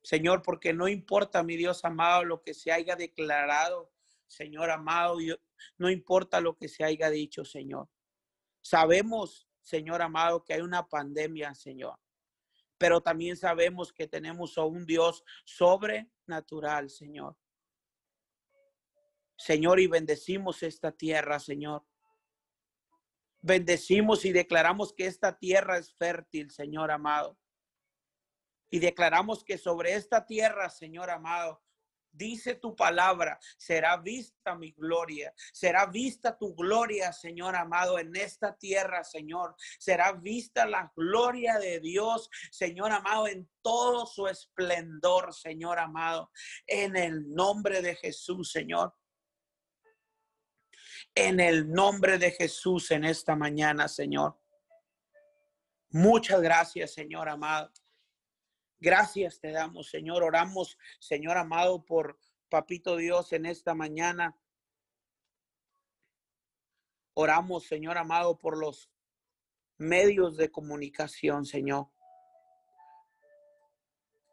[0.02, 3.94] Señor, porque no importa, mi Dios amado, lo que se haya declarado,
[4.26, 5.16] Señor amado,
[5.78, 7.88] no importa lo que se haya dicho, Señor.
[8.60, 12.01] Sabemos, Señor amado, que hay una pandemia, Señor
[12.82, 17.36] pero también sabemos que tenemos a un Dios sobrenatural, Señor.
[19.36, 21.86] Señor, y bendecimos esta tierra, Señor.
[23.40, 27.38] Bendecimos y declaramos que esta tierra es fértil, Señor amado.
[28.68, 31.62] Y declaramos que sobre esta tierra, Señor amado,
[32.14, 38.54] Dice tu palabra, será vista mi gloria, será vista tu gloria, Señor amado, en esta
[38.54, 39.56] tierra, Señor.
[39.78, 46.30] Será vista la gloria de Dios, Señor amado, en todo su esplendor, Señor amado,
[46.66, 48.94] en el nombre de Jesús, Señor.
[51.14, 54.38] En el nombre de Jesús en esta mañana, Señor.
[55.90, 57.70] Muchas gracias, Señor amado.
[58.82, 60.24] Gracias te damos, Señor.
[60.24, 62.18] Oramos, Señor amado, por
[62.48, 64.36] Papito Dios en esta mañana.
[67.14, 68.90] Oramos, Señor amado, por los
[69.78, 71.90] medios de comunicación, Señor.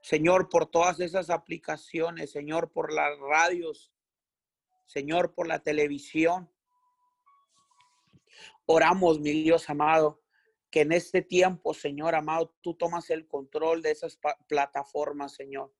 [0.01, 3.93] Señor, por todas esas aplicaciones, Señor, por las radios,
[4.87, 6.51] Señor, por la televisión.
[8.65, 10.18] Oramos, mi Dios amado,
[10.69, 15.73] que en este tiempo, Señor amado, tú tomas el control de esas plataformas, Señor.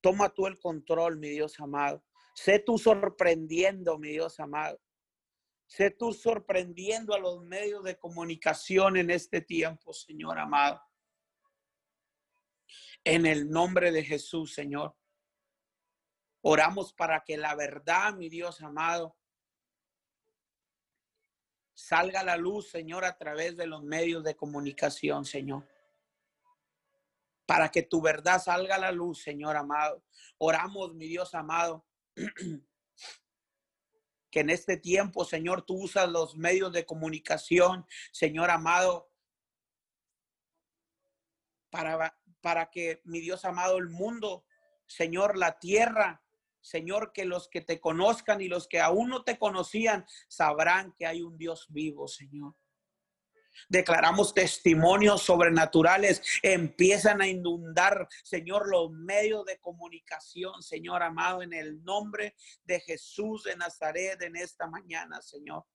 [0.00, 2.04] Toma tú el control, mi Dios amado.
[2.34, 4.80] Sé tú sorprendiendo, mi Dios amado.
[5.66, 10.82] Sé tú sorprendiendo a los medios de comunicación en este tiempo, Señor amado.
[13.04, 14.96] En el nombre de Jesús, Señor.
[16.42, 19.16] Oramos para que la verdad, mi Dios amado,
[21.74, 25.66] salga la luz, Señor, a través de los medios de comunicación, Señor.
[27.46, 30.04] Para que tu verdad salga a la luz, Señor amado.
[30.38, 31.86] Oramos, mi Dios amado,
[34.30, 39.10] que en este tiempo, Señor, tú usas los medios de comunicación, Señor amado,
[41.70, 44.44] para, para que, mi Dios amado, el mundo,
[44.86, 46.21] Señor, la tierra,
[46.62, 51.06] Señor, que los que te conozcan y los que aún no te conocían sabrán que
[51.06, 52.54] hay un Dios vivo, Señor.
[53.68, 56.22] Declaramos testimonios sobrenaturales.
[56.42, 62.34] Empiezan a inundar, Señor, los medios de comunicación, Señor amado, en el nombre
[62.64, 65.66] de Jesús de Nazaret en esta mañana, Señor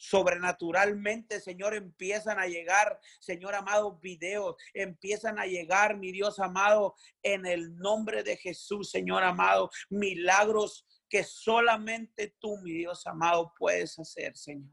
[0.00, 7.44] sobrenaturalmente, Señor, empiezan a llegar, Señor amado, videos, empiezan a llegar, mi Dios amado, en
[7.44, 14.34] el nombre de Jesús, Señor amado, milagros que solamente tú, mi Dios amado, puedes hacer,
[14.38, 14.72] Señor.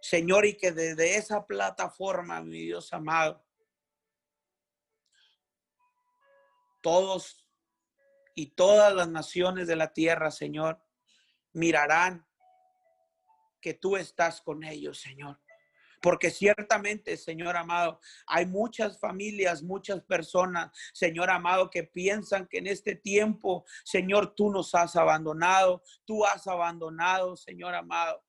[0.00, 3.44] Señor, y que desde esa plataforma, mi Dios amado,
[6.80, 7.44] todos
[8.36, 10.80] y todas las naciones de la tierra, Señor,
[11.52, 12.24] mirarán
[13.66, 15.40] que tú estás con ellos, Señor.
[16.00, 17.98] Porque ciertamente, Señor amado,
[18.28, 24.52] hay muchas familias, muchas personas, Señor amado, que piensan que en este tiempo, Señor, tú
[24.52, 28.22] nos has abandonado, tú has abandonado, Señor amado.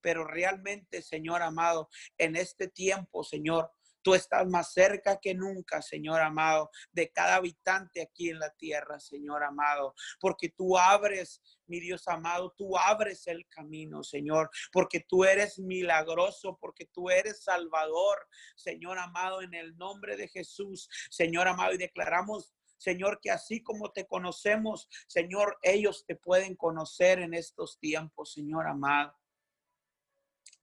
[0.00, 3.70] Pero realmente, Señor amado, en este tiempo, Señor,
[4.08, 8.98] Tú estás más cerca que nunca, Señor amado, de cada habitante aquí en la tierra,
[8.98, 15.26] Señor amado, porque tú abres, mi Dios amado, tú abres el camino, Señor, porque tú
[15.26, 21.74] eres milagroso, porque tú eres salvador, Señor amado, en el nombre de Jesús, Señor amado,
[21.74, 27.78] y declaramos Señor, que así como te conocemos, Señor, ellos te pueden conocer en estos
[27.78, 29.17] tiempos, Señor amado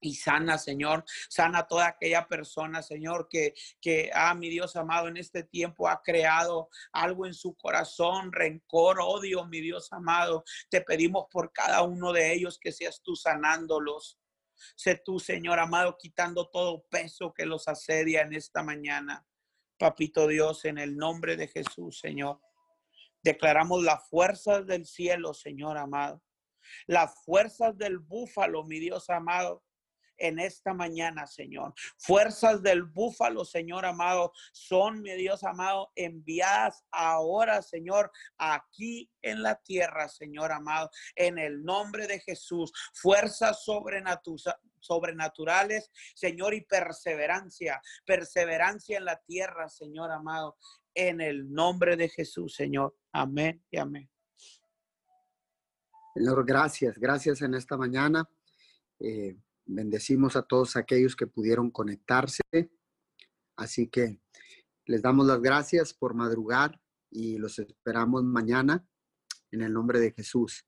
[0.06, 1.04] y sana, Señor.
[1.28, 6.00] Sana toda aquella persona, Señor, que, que, ah, mi Dios amado, en este tiempo ha
[6.02, 10.44] creado algo en su corazón, rencor, odio, mi Dios amado.
[10.70, 14.18] Te pedimos por cada uno de ellos que seas tú sanándolos.
[14.74, 19.26] Sé tú, Señor amado, quitando todo peso que los asedia en esta mañana.
[19.78, 22.40] Papito Dios, en el nombre de Jesús, Señor.
[23.22, 26.22] Declaramos las fuerzas del cielo, Señor amado.
[26.86, 29.65] Las fuerzas del búfalo, mi Dios amado
[30.18, 31.74] en esta mañana, Señor.
[31.98, 39.56] Fuerzas del búfalo, Señor amado, son, mi Dios amado, enviadas ahora, Señor, aquí en la
[39.56, 42.72] tierra, Señor amado, en el nombre de Jesús.
[42.94, 43.64] Fuerzas
[44.80, 50.56] sobrenaturales, Señor, y perseverancia, perseverancia en la tierra, Señor amado,
[50.94, 52.96] en el nombre de Jesús, Señor.
[53.12, 54.10] Amén y amén.
[56.14, 58.26] Señor, gracias, gracias en esta mañana.
[58.98, 59.36] Eh,
[59.66, 62.42] Bendecimos a todos aquellos que pudieron conectarse.
[63.56, 64.20] Así que
[64.84, 68.86] les damos las gracias por madrugar y los esperamos mañana
[69.50, 70.64] en el nombre de Jesús.